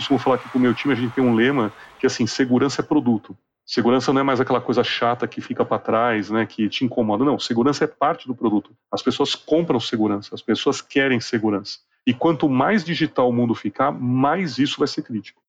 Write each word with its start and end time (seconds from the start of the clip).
costumo 0.00 0.18
falar 0.18 0.38
que 0.38 0.48
com 0.48 0.58
o 0.58 0.60
meu 0.60 0.74
time 0.74 0.94
a 0.94 0.96
gente 0.96 1.12
tem 1.12 1.22
um 1.22 1.34
lema 1.34 1.72
que 1.98 2.06
assim, 2.06 2.26
segurança 2.26 2.80
é 2.80 2.84
produto. 2.84 3.36
Segurança 3.66 4.12
não 4.12 4.20
é 4.20 4.24
mais 4.24 4.40
aquela 4.40 4.60
coisa 4.60 4.82
chata 4.82 5.28
que 5.28 5.40
fica 5.40 5.64
para 5.64 5.78
trás, 5.78 6.30
né, 6.30 6.44
que 6.46 6.68
te 6.68 6.84
incomoda. 6.84 7.24
Não, 7.24 7.38
segurança 7.38 7.84
é 7.84 7.86
parte 7.86 8.26
do 8.26 8.34
produto. 8.34 8.72
As 8.90 9.02
pessoas 9.02 9.34
compram 9.34 9.78
segurança, 9.78 10.34
as 10.34 10.42
pessoas 10.42 10.80
querem 10.80 11.20
segurança. 11.20 11.78
E 12.06 12.14
quanto 12.14 12.48
mais 12.48 12.82
digital 12.82 13.28
o 13.28 13.32
mundo 13.32 13.54
ficar, 13.54 13.92
mais 13.92 14.58
isso 14.58 14.78
vai 14.78 14.88
ser 14.88 15.02
crítico. 15.02 15.40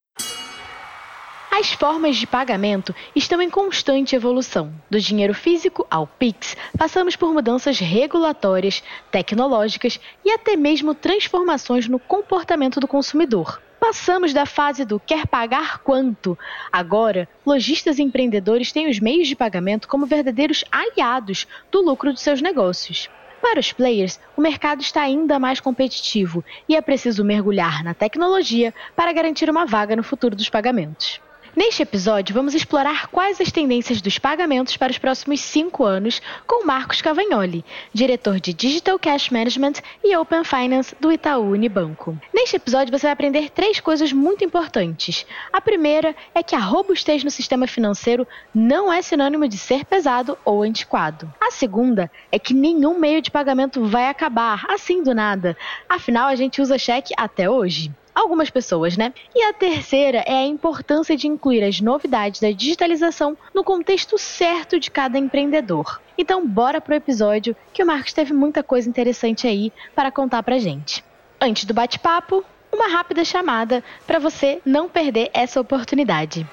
As 1.50 1.72
formas 1.74 2.18
de 2.18 2.28
pagamento 2.28 2.94
estão 3.16 3.42
em 3.42 3.50
constante 3.50 4.16
evolução. 4.16 4.74
Do 4.90 5.00
dinheiro 5.00 5.34
físico 5.34 5.88
ao 5.90 6.06
Pix, 6.06 6.58
passamos 6.78 7.16
por 7.16 7.34
mudanças 7.34 7.80
regulatórias, 7.80 8.84
tecnológicas 9.10 10.00
e 10.26 10.32
até 10.32 10.56
mesmo 10.56 10.94
transformações 10.94 11.88
no 11.88 12.00
comportamento 12.00 12.80
do 12.80 12.88
consumidor. 12.88 13.62
Passamos 13.82 14.32
da 14.32 14.46
fase 14.46 14.86
do 14.86 15.00
quer 15.00 15.26
pagar 15.26 15.80
quanto. 15.80 16.38
Agora, 16.72 17.28
lojistas 17.44 17.98
e 17.98 18.04
empreendedores 18.04 18.72
têm 18.72 18.88
os 18.88 19.00
meios 19.00 19.28
de 19.28 19.36
pagamento 19.36 19.88
como 19.88 20.06
verdadeiros 20.06 20.64
aliados 20.72 21.48
do 21.72 21.82
lucro 21.82 22.14
de 22.14 22.22
seus 22.22 22.44
negócios. 22.44 23.10
Para 23.42 23.60
os 23.60 23.74
players, 23.74 24.20
o 24.38 24.42
mercado 24.42 24.82
está 24.82 25.02
ainda 25.02 25.40
mais 25.40 25.60
competitivo 25.60 26.46
e 26.70 26.76
é 26.76 26.82
preciso 26.82 27.26
mergulhar 27.26 27.84
na 27.84 27.96
tecnologia 27.96 28.72
para 28.96 29.12
garantir 29.12 29.50
uma 29.50 29.66
vaga 29.66 29.96
no 29.96 30.04
futuro 30.04 30.36
dos 30.36 30.48
pagamentos. 30.48 31.20
Neste 31.54 31.84
episódio, 31.84 32.34
vamos 32.34 32.56
explorar 32.56 33.08
quais 33.08 33.42
as 33.42 33.52
tendências 33.52 34.02
dos 34.02 34.18
pagamentos 34.18 34.78
para 34.78 34.90
os 34.90 34.98
próximos 34.98 35.42
cinco 35.42 35.84
anos 35.84 36.22
com 36.48 36.66
Marcos 36.66 37.02
Cavagnoli, 37.02 37.66
diretor 37.94 38.40
de 38.40 38.54
Digital 38.54 38.98
Cash 38.98 39.30
Management 39.30 39.74
e 40.02 40.16
Open 40.16 40.46
Finance 40.46 40.96
do 40.98 41.12
Itaú 41.12 41.52
Unibanco. 41.52 42.18
Neste 42.34 42.56
episódio, 42.56 42.98
você 42.98 43.08
vai 43.08 43.12
aprender 43.12 43.50
três 43.50 43.82
coisas 43.82 44.14
muito 44.14 44.46
importantes. 44.46 45.26
A 45.52 45.60
primeira 45.60 46.16
é 46.34 46.42
que 46.42 46.56
a 46.56 46.60
robustez 46.60 47.22
no 47.22 47.30
sistema 47.30 47.68
financeiro 47.68 48.26
não 48.56 48.92
é 48.92 49.02
sinônimo 49.02 49.46
de 49.46 49.58
ser 49.58 49.84
pesado 49.84 50.38
ou 50.46 50.64
antiquado. 50.64 51.32
A 51.42 51.52
segunda 51.52 52.10
é 52.32 52.40
que 52.40 52.54
nenhum 52.54 52.98
meio 52.98 53.22
de 53.22 53.30
pagamento 53.30 53.84
vai 53.84 54.08
acabar 54.08 54.66
assim 54.70 55.04
do 55.04 55.14
nada. 55.14 55.58
Afinal, 55.90 56.30
a 56.30 56.36
gente 56.36 56.62
usa 56.62 56.78
cheque 56.78 57.14
até 57.18 57.50
hoje 57.50 57.92
algumas 58.14 58.50
pessoas, 58.50 58.98
né? 58.98 59.14
E 59.36 59.44
a 59.44 59.54
terceira 59.54 60.24
é 60.28 60.34
a 60.34 60.46
importância 60.46 61.16
de 61.16 61.28
incluir 61.28 61.64
as 61.64 61.82
novidades 61.82 62.42
da 62.42 62.52
digitalização 62.52 63.38
no 63.54 63.64
contexto 63.64 64.18
certo 64.18 64.80
de 64.80 64.92
cada 64.92 65.18
empreendedor. 65.18 66.02
Então, 66.18 66.48
bora 66.48 66.82
pro 66.82 66.96
episódio 66.96 67.56
que 67.74 67.84
o 67.84 67.86
Marcos 67.86 68.14
teve 68.14 68.34
muita 68.34 68.62
coisa 68.62 68.88
interessante 68.88 69.48
aí 69.48 69.72
para 69.96 70.12
contar 70.12 70.44
pra 70.44 70.60
gente. 70.60 71.04
Antes 71.40 71.66
do 71.66 71.74
bate-papo, 71.74 72.44
uma 72.72 72.88
rápida 72.88 73.26
chamada 73.26 73.84
para 74.06 74.20
você 74.20 74.62
não 74.66 74.88
perder 74.88 75.30
essa 75.34 75.60
oportunidade. 75.60 76.48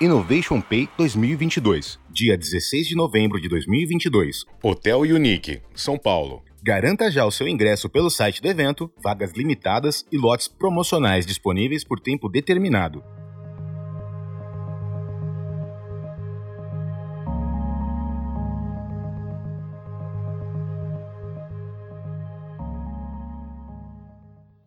Innovation 0.00 0.62
Pay 0.62 0.88
2022, 0.96 1.98
dia 2.08 2.36
16 2.36 2.88
de 2.88 2.96
novembro 2.96 3.38
de 3.38 3.50
2022. 3.50 4.44
Hotel 4.62 5.00
Unique, 5.00 5.60
São 5.74 5.98
Paulo. 5.98 6.42
Garanta 6.62 7.10
já 7.10 7.24
o 7.24 7.30
seu 7.30 7.48
ingresso 7.48 7.88
pelo 7.88 8.10
site 8.10 8.42
do 8.42 8.48
evento, 8.48 8.92
vagas 9.02 9.32
limitadas 9.32 10.04
e 10.12 10.18
lotes 10.18 10.46
promocionais 10.46 11.24
disponíveis 11.24 11.82
por 11.82 11.98
tempo 11.98 12.28
determinado. 12.28 13.02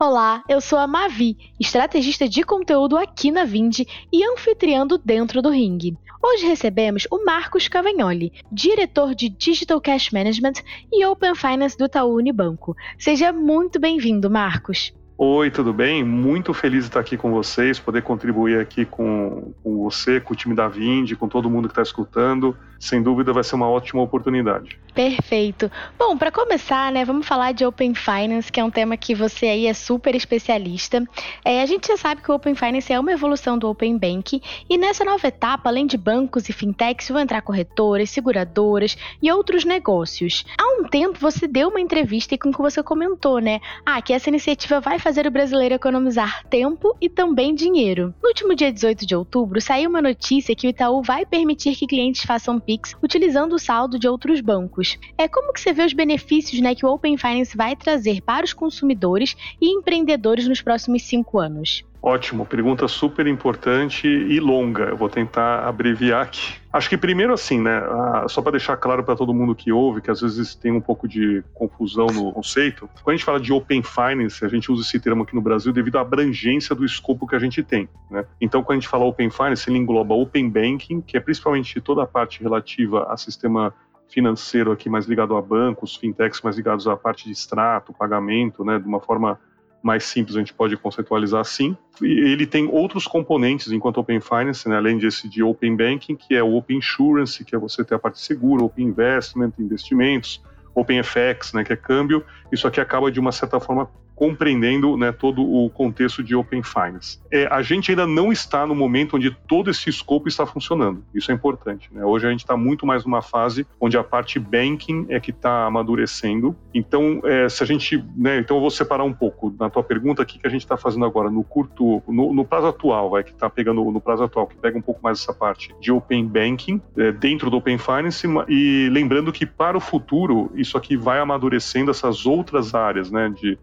Olá, 0.06 0.44
eu 0.50 0.60
sou 0.60 0.78
a 0.78 0.86
Mavi, 0.86 1.38
estrategista 1.58 2.28
de 2.28 2.44
conteúdo 2.44 2.98
aqui 2.98 3.32
na 3.32 3.46
Vindi 3.46 3.88
e 4.12 4.22
anfitriando 4.22 4.98
dentro 4.98 5.42
do 5.42 5.50
ringue. 5.50 5.98
Hoje 6.22 6.46
recebemos 6.46 7.08
o 7.10 7.24
Marcos 7.24 7.70
Cavagnoli, 7.70 8.34
diretor 8.52 9.16
de 9.16 9.30
Digital 9.30 9.80
Cash 9.80 10.12
Management 10.12 10.56
e 10.92 11.06
Open 11.06 11.34
Finance 11.36 11.78
do 11.78 11.86
Itaú 11.86 12.18
Unibanco. 12.18 12.76
Seja 13.00 13.32
muito 13.32 13.80
bem-vindo, 13.80 14.30
Marcos. 14.30 14.92
Oi, 15.16 15.52
tudo 15.52 15.72
bem? 15.72 16.04
Muito 16.04 16.56
feliz 16.56 16.86
de 16.86 16.90
estar 16.90 17.00
aqui 17.00 17.16
com 17.16 17.32
vocês, 17.32 17.80
poder 17.80 18.02
contribuir 18.02 18.60
aqui 18.60 18.84
com, 18.84 19.54
com 19.64 19.84
você, 19.84 20.20
com 20.20 20.34
o 20.34 20.36
time 20.36 20.56
da 20.56 20.68
Vindi, 20.68 21.16
com 21.16 21.28
todo 21.28 21.50
mundo 21.50 21.68
que 21.68 21.72
está 21.72 21.84
escutando. 21.84 22.58
Sem 22.80 23.02
dúvida 23.02 23.32
vai 23.32 23.44
ser 23.44 23.56
uma 23.56 23.70
ótima 23.70 24.02
oportunidade. 24.02 24.78
Perfeito. 24.94 25.72
Bom, 25.98 26.18
para 26.18 26.32
começar, 26.32 26.92
né, 26.92 27.06
vamos 27.06 27.26
falar 27.26 27.54
de 27.54 27.66
Open 27.66 27.94
Finance, 27.94 28.52
que 28.52 28.60
é 28.60 28.64
um 28.64 28.70
tema 28.70 28.98
que 28.98 29.16
você 29.16 29.46
aí 29.46 29.68
é 29.68 29.74
super 29.74 30.16
especialista. 30.16 31.04
É, 31.46 31.62
a 31.62 31.66
gente 31.66 31.88
já 31.88 31.96
sabe 31.96 32.22
que 32.22 32.30
o 32.30 32.36
Open 32.36 32.56
Finance 32.56 32.92
é 32.92 33.00
uma 33.00 33.12
evolução 33.12 33.58
do 33.58 33.70
Open 33.70 33.98
Bank 33.98 34.42
e 34.70 34.78
nessa 34.78 35.06
nova 35.06 35.28
etapa, 35.28 35.70
além 35.70 35.86
de 35.86 35.98
bancos 35.98 36.50
e 36.50 36.54
fintechs, 36.54 37.08
vão 37.10 37.22
entrar 37.22 37.42
corretoras, 37.42 38.10
seguradoras 38.10 38.98
e 39.22 39.32
outros 39.32 39.64
negócios. 39.64 40.44
Há 40.60 40.82
um 40.82 40.84
tempo 40.84 41.20
você 41.20 41.48
deu 41.48 41.70
uma 41.70 41.80
entrevista 41.80 42.38
com 42.38 42.52
que 42.52 42.62
você 42.62 42.84
comentou, 42.84 43.40
né, 43.40 43.62
ah, 43.86 44.02
que 44.02 44.12
essa 44.12 44.30
iniciativa 44.30 44.82
vai 44.82 45.00
fazer 45.04 45.28
o 45.28 45.32
brasileiro 45.32 45.76
economizar 45.76 46.48
tempo 46.48 46.96
e 47.02 47.10
também 47.10 47.54
dinheiro. 47.54 48.16
No 48.24 48.30
último 48.30 48.56
dia 48.56 48.72
18 48.72 49.06
de 49.06 49.14
outubro, 49.14 49.60
saiu 49.60 49.90
uma 49.90 50.02
notícia 50.02 50.56
que 50.56 50.66
o 50.66 50.70
Itaú 50.70 51.04
vai 51.04 51.26
permitir 51.26 51.76
que 51.76 51.86
clientes 51.86 52.24
façam 52.24 52.58
Pix 52.58 52.96
utilizando 53.04 53.54
o 53.54 53.60
saldo 53.60 54.00
de 54.00 54.08
outros 54.08 54.40
bancos. 54.40 54.98
É 55.18 55.28
como 55.28 55.52
que 55.52 55.60
você 55.60 55.74
vê 55.74 55.84
os 55.84 55.92
benefícios 55.92 56.62
né, 56.62 56.74
que 56.74 56.86
o 56.86 56.90
Open 56.90 57.18
Finance 57.18 57.58
vai 57.58 57.76
trazer 57.76 58.22
para 58.22 58.46
os 58.46 58.54
consumidores 58.54 59.36
e 59.62 59.70
empreendedores 59.70 60.48
nos 60.48 60.62
próximos 60.62 61.04
cinco 61.04 61.38
anos? 61.38 61.84
Ótimo, 62.06 62.46
pergunta 62.46 62.86
super 62.86 63.26
importante 63.28 64.10
e 64.10 64.38
longa. 64.38 64.84
Eu 64.84 64.98
vou 64.98 65.08
tentar 65.08 65.66
abreviar 65.66 66.24
aqui. 66.24 66.56
Acho 66.74 66.90
que 66.90 66.98
primeiro 66.98 67.32
assim, 67.34 67.62
né, 67.62 67.82
só 68.28 68.42
para 68.42 68.52
deixar 68.52 68.76
claro 68.76 69.06
para 69.06 69.16
todo 69.16 69.34
mundo 69.34 69.56
que 69.56 69.72
ouve, 69.72 70.02
que 70.02 70.12
às 70.12 70.20
vezes 70.20 70.54
tem 70.54 70.70
um 70.70 70.82
pouco 70.82 71.08
de 71.08 71.42
confusão 71.54 72.08
no 72.08 72.34
conceito, 72.34 72.90
quando 73.02 73.14
a 73.14 73.16
gente 73.16 73.24
fala 73.24 73.40
de 73.40 73.54
Open 73.54 73.82
Finance, 73.82 74.44
a 74.44 74.50
gente 74.50 74.70
usa 74.70 74.82
esse 74.82 75.00
termo 75.00 75.24
aqui 75.24 75.34
no 75.34 75.42
Brasil 75.42 75.72
devido 75.72 75.98
à 75.98 76.02
abrangência 76.02 76.76
do 76.76 76.84
escopo 76.84 77.26
que 77.26 77.38
a 77.38 77.40
gente 77.40 77.64
tem. 77.64 77.88
Né? 78.12 78.26
Então, 78.42 78.62
quando 78.62 78.80
a 78.80 78.82
gente 78.82 78.90
fala 78.90 79.06
Open 79.06 79.30
Finance, 79.30 79.70
ele 79.70 79.78
engloba 79.78 80.14
Open 80.14 80.50
Banking, 80.50 81.00
que 81.00 81.16
é 81.16 81.22
principalmente 81.22 81.80
toda 81.80 82.04
a 82.04 82.08
parte 82.08 82.44
relativa 82.44 83.08
a 83.10 83.16
sistema 83.16 83.74
financeiro 84.10 84.74
aqui 84.74 84.90
mais 84.90 85.06
ligado 85.06 85.38
a 85.38 85.42
bancos, 85.42 85.96
fintechs 85.96 86.42
mais 86.42 86.58
ligados 86.58 86.86
à 86.86 86.98
parte 86.98 87.24
de 87.24 87.32
extrato, 87.32 87.94
pagamento, 87.94 88.66
né, 88.66 88.78
de 88.78 88.86
uma 88.86 89.00
forma 89.00 89.40
mais 89.84 90.06
simples 90.06 90.38
a 90.38 90.40
gente 90.40 90.54
pode 90.54 90.78
conceitualizar 90.78 91.42
assim. 91.42 91.76
E 92.02 92.06
ele 92.06 92.48
tem 92.48 92.68
outros 92.68 93.06
componentes 93.06 93.70
enquanto 93.72 93.98
Open 93.98 94.22
Finance, 94.22 94.68
né, 94.70 94.78
além 94.78 94.98
desse 94.98 95.28
de 95.28 95.44
Open 95.44 95.76
Banking, 95.76 96.16
que 96.16 96.34
é 96.34 96.42
o 96.42 96.56
Open 96.56 96.78
Insurance, 96.78 97.44
que 97.44 97.54
é 97.54 97.60
você 97.60 97.84
ter 97.84 97.94
a 97.94 98.00
parte 98.00 98.22
segura, 98.22 98.64
Open 98.64 98.88
Investment, 98.88 99.52
investimentos, 99.60 100.42
OpenFX, 100.74 101.54
né, 101.54 101.66
que 101.66 101.74
é 101.74 101.76
câmbio. 101.76 102.24
Isso 102.52 102.66
aqui 102.66 102.80
acaba 102.80 103.12
de 103.12 103.20
uma 103.20 103.34
certa 103.34 103.60
forma 103.60 103.90
compreendendo 104.24 104.96
né, 104.96 105.12
todo 105.12 105.44
o 105.44 105.70
contexto 105.70 106.24
de 106.24 106.34
Open 106.34 106.64
Finance. 106.64 107.20
É, 107.30 107.46
a 107.52 107.62
gente 107.62 107.92
ainda 107.92 108.08
não 108.08 108.32
está 108.32 108.66
no 108.66 108.74
momento 108.74 109.18
onde 109.18 109.30
todo 109.30 109.70
esse 109.70 109.90
escopo 109.90 110.30
está 110.30 110.46
funcionando. 110.46 111.04
Isso 111.14 111.30
é 111.30 111.34
importante. 111.34 111.90
Né? 111.92 112.06
Hoje 112.06 112.26
a 112.26 112.30
gente 112.30 112.40
está 112.40 112.56
muito 112.56 112.86
mais 112.86 113.04
numa 113.04 113.22
fase 113.22 113.68
onde 113.82 113.98
a 113.98 114.04
parte 114.04 114.40
banking 114.40 115.08
é 115.10 115.20
que 115.20 115.32
está 115.32 115.66
amadurecendo. 115.66 116.56
Então, 116.74 117.20
é, 117.26 117.50
se 117.50 117.62
a 117.62 117.66
gente, 117.66 118.02
né, 118.16 118.40
então 118.40 118.56
eu 118.56 118.62
vou 118.62 118.72
separar 118.72 119.04
um 119.04 119.12
pouco 119.12 119.54
na 119.60 119.70
tua 119.70 119.84
pergunta 119.84 120.22
o 120.22 120.26
que 120.26 120.40
a 120.46 120.50
gente 120.50 120.62
está 120.62 120.78
fazendo 120.78 121.04
agora 121.04 121.30
no 121.30 121.44
curto, 121.44 122.02
no, 122.08 122.34
no 122.34 122.46
prazo 122.46 122.68
atual, 122.68 123.10
vai 123.10 123.26
que 123.26 123.32
está 123.32 123.50
pegando 123.50 123.84
no 123.84 124.00
prazo 124.00 124.24
atual, 124.24 124.48
que 124.48 124.56
pega 124.56 124.78
um 124.78 124.82
pouco 124.82 125.02
mais 125.04 125.20
essa 125.20 125.34
parte 125.34 125.76
de 125.82 125.92
Open 125.92 126.26
Banking 126.26 126.82
é, 126.96 127.12
dentro 127.12 127.50
do 127.50 127.58
Open 127.58 127.78
Finance 127.78 128.26
e 128.48 128.88
lembrando 128.90 129.34
que 129.34 129.46
para 129.46 129.78
o 129.78 129.82
futuro 129.82 130.50
isso 130.56 130.78
aqui 130.78 130.96
vai 130.96 131.20
amadurecendo 131.20 131.92
essas 131.92 132.26
outras 132.26 132.74
áreas, 132.74 133.12
né, 133.12 133.28
de 133.28 133.60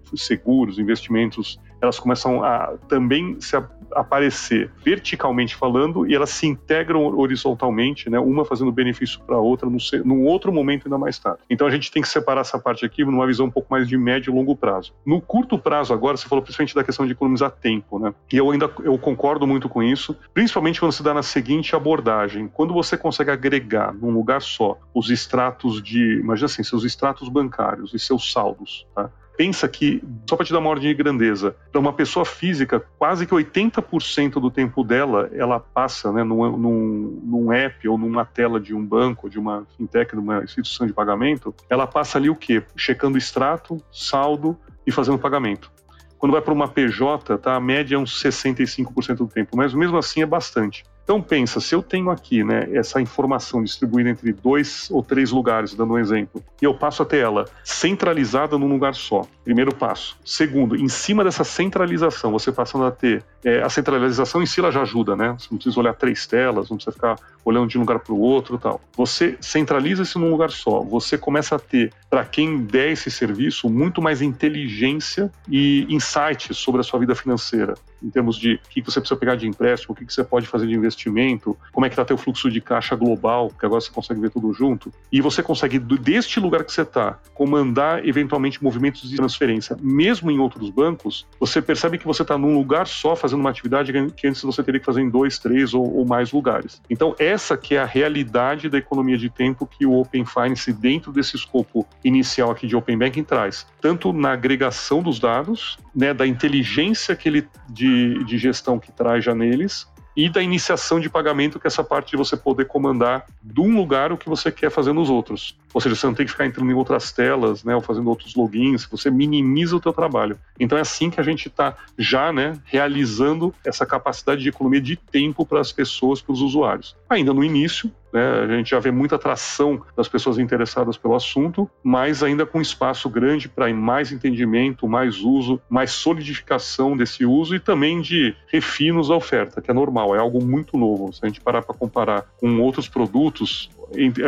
seguros, 0.50 0.78
investimentos, 0.78 1.60
elas 1.80 1.98
começam 1.98 2.42
a 2.42 2.74
também 2.88 3.40
se 3.40 3.56
aparecer 3.92 4.70
verticalmente 4.84 5.56
falando 5.56 6.06
e 6.06 6.14
elas 6.14 6.30
se 6.30 6.47
integram 6.47 7.06
horizontalmente, 7.06 8.08
né, 8.08 8.20
uma 8.20 8.44
fazendo 8.44 8.70
benefício 8.70 9.20
para 9.26 9.34
a 9.34 9.41
outra 9.41 9.68
num, 9.68 9.78
num 10.04 10.24
outro 10.24 10.52
momento 10.52 10.86
ainda 10.86 10.98
mais 10.98 11.18
tarde. 11.18 11.41
Então 11.50 11.66
a 11.66 11.70
gente 11.70 11.91
tem 11.91 12.00
que 12.00 12.08
separar 12.08 12.42
essa 12.42 12.58
parte 12.58 12.84
aqui 12.84 13.04
numa 13.04 13.26
visão 13.26 13.47
um 13.47 13.50
pouco 13.50 13.68
mais 13.70 13.88
de 13.88 13.97
médio 13.97 14.32
e 14.32 14.34
longo 14.34 14.54
prazo. 14.54 14.92
No 15.04 15.20
curto 15.20 15.58
prazo 15.58 15.92
agora, 15.92 16.16
você 16.16 16.28
falou 16.28 16.42
principalmente 16.42 16.74
da 16.74 16.84
questão 16.84 17.04
de 17.04 17.12
economizar 17.12 17.50
tempo, 17.50 17.98
né? 17.98 18.14
E 18.32 18.36
eu 18.36 18.50
ainda 18.50 18.70
eu 18.84 18.96
concordo 18.96 19.46
muito 19.46 19.68
com 19.68 19.82
isso, 19.82 20.16
principalmente 20.32 20.78
quando 20.78 20.92
se 20.92 21.03
dá 21.03 21.12
na 21.12 21.22
seguinte 21.22 21.74
abordagem, 21.74 22.46
quando 22.46 22.72
você 22.72 22.96
consegue 22.96 23.30
agregar 23.30 23.92
num 23.92 24.10
lugar 24.10 24.41
só 24.41 24.78
os 24.94 25.10
extratos 25.10 25.82
de, 25.82 26.20
imagina 26.20 26.46
assim, 26.46 26.62
seus 26.62 26.84
extratos 26.84 27.28
bancários 27.28 27.92
e 27.92 27.98
seus 27.98 28.32
saldos, 28.32 28.86
tá? 28.94 29.10
Pensa 29.41 29.66
que, 29.66 30.04
só 30.28 30.37
para 30.37 30.45
te 30.45 30.53
dar 30.53 30.59
uma 30.59 30.69
ordem 30.69 30.91
de 30.91 30.95
grandeza, 30.95 31.57
para 31.72 31.81
uma 31.81 31.95
pessoa 31.95 32.27
física, 32.27 32.84
quase 32.98 33.27
que 33.27 33.34
80% 33.34 34.33
do 34.33 34.51
tempo 34.51 34.84
dela 34.84 35.31
ela 35.33 35.59
passa 35.59 36.13
né, 36.13 36.22
num, 36.22 36.59
num, 36.59 37.21
num, 37.25 37.51
app 37.51 37.89
ou 37.89 37.97
numa 37.97 38.22
tela 38.22 38.60
de 38.60 38.75
um 38.75 38.84
banco, 38.84 39.31
de 39.31 39.39
uma 39.39 39.66
fintech, 39.78 40.13
de 40.13 40.19
uma 40.19 40.45
instituição 40.45 40.87
de 40.87 40.92
pagamento, 40.92 41.54
ela 41.71 41.87
passa 41.87 42.19
ali 42.19 42.28
o 42.28 42.37
quê? 42.37 42.63
Checando 42.77 43.16
extrato, 43.16 43.83
saldo 43.91 44.59
e 44.87 44.92
fazendo 44.92 45.19
pagamento. 45.19 45.72
Quando 46.19 46.33
vai 46.33 46.42
para 46.42 46.53
uma 46.53 46.69
PJ, 46.69 47.39
tá, 47.39 47.57
a 47.57 47.60
média 47.60 47.97
é 47.97 47.98
uns 47.98 48.22
65% 48.22 49.15
do 49.15 49.27
tempo, 49.27 49.57
mas 49.57 49.72
mesmo 49.72 49.97
assim 49.97 50.21
é 50.21 50.27
bastante. 50.27 50.84
Então 51.10 51.21
pensa, 51.21 51.59
se 51.59 51.74
eu 51.74 51.83
tenho 51.83 52.09
aqui 52.09 52.45
né, 52.45 52.68
essa 52.72 53.01
informação 53.01 53.65
distribuída 53.65 54.10
entre 54.10 54.33
dois 54.33 54.89
ou 54.92 55.03
três 55.03 55.33
lugares, 55.33 55.74
dando 55.74 55.95
um 55.95 55.98
exemplo, 55.98 56.41
e 56.62 56.65
eu 56.65 56.72
passo 56.72 57.03
a 57.03 57.04
ter 57.04 57.16
ela 57.16 57.47
centralizada 57.65 58.57
num 58.57 58.68
lugar 58.68 58.95
só, 58.95 59.27
primeiro 59.42 59.74
passo. 59.74 60.16
Segundo, 60.24 60.77
em 60.77 60.89
cima 60.89 61.24
dessa 61.24 61.42
centralização, 61.42 62.30
você 62.30 62.53
passando 62.53 62.84
a 62.84 62.92
ter 62.92 63.24
é, 63.45 63.60
a 63.60 63.68
centralização 63.68 64.41
em 64.41 64.47
si 64.47 64.60
ela 64.60 64.71
já 64.71 64.83
ajuda, 64.83 65.16
né? 65.16 65.34
Você 65.36 65.48
não 65.51 65.59
precisa 65.59 65.80
olhar 65.80 65.95
três 65.95 66.28
telas, 66.28 66.71
não 66.71 66.77
precisa 66.77 66.95
ficar 66.95 67.16
olhando 67.45 67.66
de 67.66 67.77
um 67.77 67.80
lugar 67.80 67.98
para 67.98 68.15
o 68.15 68.21
outro, 68.21 68.56
tal. 68.56 68.80
Você 68.97 69.36
centraliza 69.41 70.04
isso 70.04 70.16
num 70.16 70.30
lugar 70.30 70.53
só. 70.53 70.78
Você 70.80 71.18
começa 71.18 71.56
a 71.56 71.59
ter 71.59 71.92
para 72.09 72.24
quem 72.24 72.59
der 72.59 72.92
esse 72.92 73.10
serviço 73.10 73.68
muito 73.68 74.01
mais 74.01 74.22
inteligência 74.22 75.28
e 75.48 75.86
insights 75.92 76.56
sobre 76.56 76.83
a 76.83 76.84
sua 76.84 77.01
vida 77.01 77.16
financeira 77.16 77.74
em 78.02 78.10
termos 78.10 78.36
de 78.36 78.54
o 78.54 78.68
que 78.68 78.82
você 78.82 79.00
precisa 79.00 79.18
pegar 79.18 79.36
de 79.36 79.47
empréstimo, 79.47 79.92
o 79.92 79.97
que 79.97 80.12
você 80.12 80.24
pode 80.24 80.47
fazer 80.47 80.66
de 80.66 80.74
investimento, 80.74 81.56
como 81.72 81.86
é 81.86 81.88
que 81.88 81.94
está 81.94 82.04
teu 82.04 82.16
fluxo 82.16 82.50
de 82.50 82.60
caixa 82.60 82.97
global, 82.97 83.50
que 83.58 83.66
agora 83.66 83.80
você 83.80 83.91
consegue 83.91 84.20
ver 84.20 84.30
tudo 84.30 84.52
junto. 84.52 84.92
E 85.10 85.20
você 85.20 85.42
consegue, 85.42 85.78
deste 85.78 86.41
lugar 86.41 86.64
que 86.64 86.72
você 86.72 86.82
está, 86.82 87.18
comandar 87.34 88.06
eventualmente 88.06 88.62
movimentos 88.62 89.08
de 89.08 89.16
transferência, 89.16 89.76
mesmo 89.80 90.30
em 90.30 90.38
outros 90.38 90.70
bancos, 90.70 91.26
você 91.38 91.60
percebe 91.60 91.98
que 91.98 92.06
você 92.06 92.22
está 92.22 92.36
num 92.36 92.54
lugar 92.54 92.86
só 92.86 93.14
fazendo 93.16 93.41
uma 93.41 93.50
atividade 93.50 93.92
que 94.16 94.26
antes 94.26 94.42
você 94.42 94.62
teria 94.62 94.80
que 94.80 94.86
fazer 94.86 95.03
em 95.03 95.10
dois, 95.10 95.38
três 95.38 95.74
ou, 95.74 95.96
ou 95.96 96.04
mais 96.04 96.32
lugares. 96.32 96.80
Então, 96.88 97.14
essa 97.18 97.56
que 97.56 97.74
é 97.74 97.78
a 97.78 97.84
realidade 97.84 98.68
da 98.68 98.78
economia 98.78 99.16
de 99.16 99.28
tempo 99.28 99.66
que 99.66 99.86
o 99.86 99.98
Open 99.98 100.24
Finance, 100.24 100.72
dentro 100.72 101.12
desse 101.12 101.36
escopo 101.36 101.86
inicial 102.04 102.50
aqui 102.50 102.66
de 102.66 102.76
Open 102.76 102.98
Banking, 102.98 103.24
traz. 103.24 103.66
Tanto 103.80 104.12
na 104.12 104.32
agregação 104.32 105.03
dos 105.03 105.18
dados, 105.18 105.78
né, 105.94 106.12
da 106.14 106.26
inteligência 106.26 107.16
que 107.16 107.28
ele 107.28 107.48
de 107.68 107.90
de, 108.25 108.39
gestão 108.39 108.78
que 108.78 108.92
traz 108.92 109.25
já 109.25 109.34
neles, 109.34 109.87
e 110.16 110.28
da 110.28 110.42
iniciação 110.42 110.98
de 110.98 111.09
pagamento, 111.09 111.59
que 111.59 111.66
é 111.66 111.69
essa 111.69 111.84
parte 111.84 112.10
de 112.10 112.16
você 112.16 112.37
poder 112.37 112.66
comandar 112.66 113.25
de 113.42 113.60
um 113.60 113.77
lugar 113.77 114.13
o 114.13 114.16
que 114.16 114.28
você 114.28 114.51
quer 114.51 114.71
fazer 114.71 114.92
nos 114.92 115.09
outros. 115.09 115.57
Ou 115.72 115.81
seja, 115.81 115.95
você 115.95 116.07
não 116.07 116.15
tem 116.15 116.27
que 116.27 116.33
ficar 116.33 116.47
entrando 116.47 116.71
em 116.71 116.75
outras 116.75 117.13
telas, 117.13 117.63
né, 117.63 117.75
ou 117.75 117.81
fazendo 117.81 118.09
outros 118.10 118.34
logins, 118.34 118.87
você 118.91 119.10
minimiza 119.10 119.77
o 119.77 119.81
teu 119.81 119.92
trabalho. 119.92 120.39
Então 120.59 120.77
é 120.77 120.81
assim 120.81 121.10
que 121.10 121.21
a 121.21 121.22
gente 121.22 121.48
está 121.48 121.77
já, 121.97 122.33
né, 122.33 122.59
realizando 122.65 123.54
essa 123.65 123.87
capacidade 123.87 124.42
de 124.42 124.48
economia 124.48 124.81
de 124.81 124.97
tempo 124.97 125.47
para 125.47 125.60
as 125.60 125.71
pessoas, 125.71 126.21
para 126.21 126.33
os 126.33 126.41
usuários. 126.41 126.97
Ainda 127.09 127.33
no 127.33 127.45
início, 127.45 127.91
né, 128.12 128.41
a 128.42 128.57
gente 128.57 128.71
já 128.71 128.78
vê 128.78 128.91
muita 128.91 129.16
atração 129.16 129.80
das 129.97 130.09
pessoas 130.09 130.39
interessadas 130.39 130.97
pelo 130.97 131.15
assunto, 131.15 131.71
mas 131.83 132.22
ainda 132.22 132.45
com 132.45 132.60
espaço 132.60 133.09
grande 133.09 133.48
para 133.48 133.72
mais 133.72 134.12
entendimento, 134.12 134.89
mais 134.89 135.21
uso, 135.21 135.60
mais 135.68 135.92
solidificação 135.92 136.97
desse 136.97 137.24
uso 137.24 137.54
e 137.54 137.60
também 137.60 138.01
de 138.01 138.34
refinos 138.48 139.09
da 139.09 139.15
oferta, 139.15 139.60
que 139.60 139.71
é 139.71 139.74
normal, 139.74 140.15
é 140.15 140.18
algo 140.18 140.45
muito 140.45 140.77
novo. 140.77 141.12
Se 141.12 141.21
a 141.22 141.28
gente 141.28 141.41
parar 141.41 141.62
para 141.62 141.74
comparar 141.74 142.24
com 142.39 142.60
outros 142.60 142.89
produtos, 142.89 143.71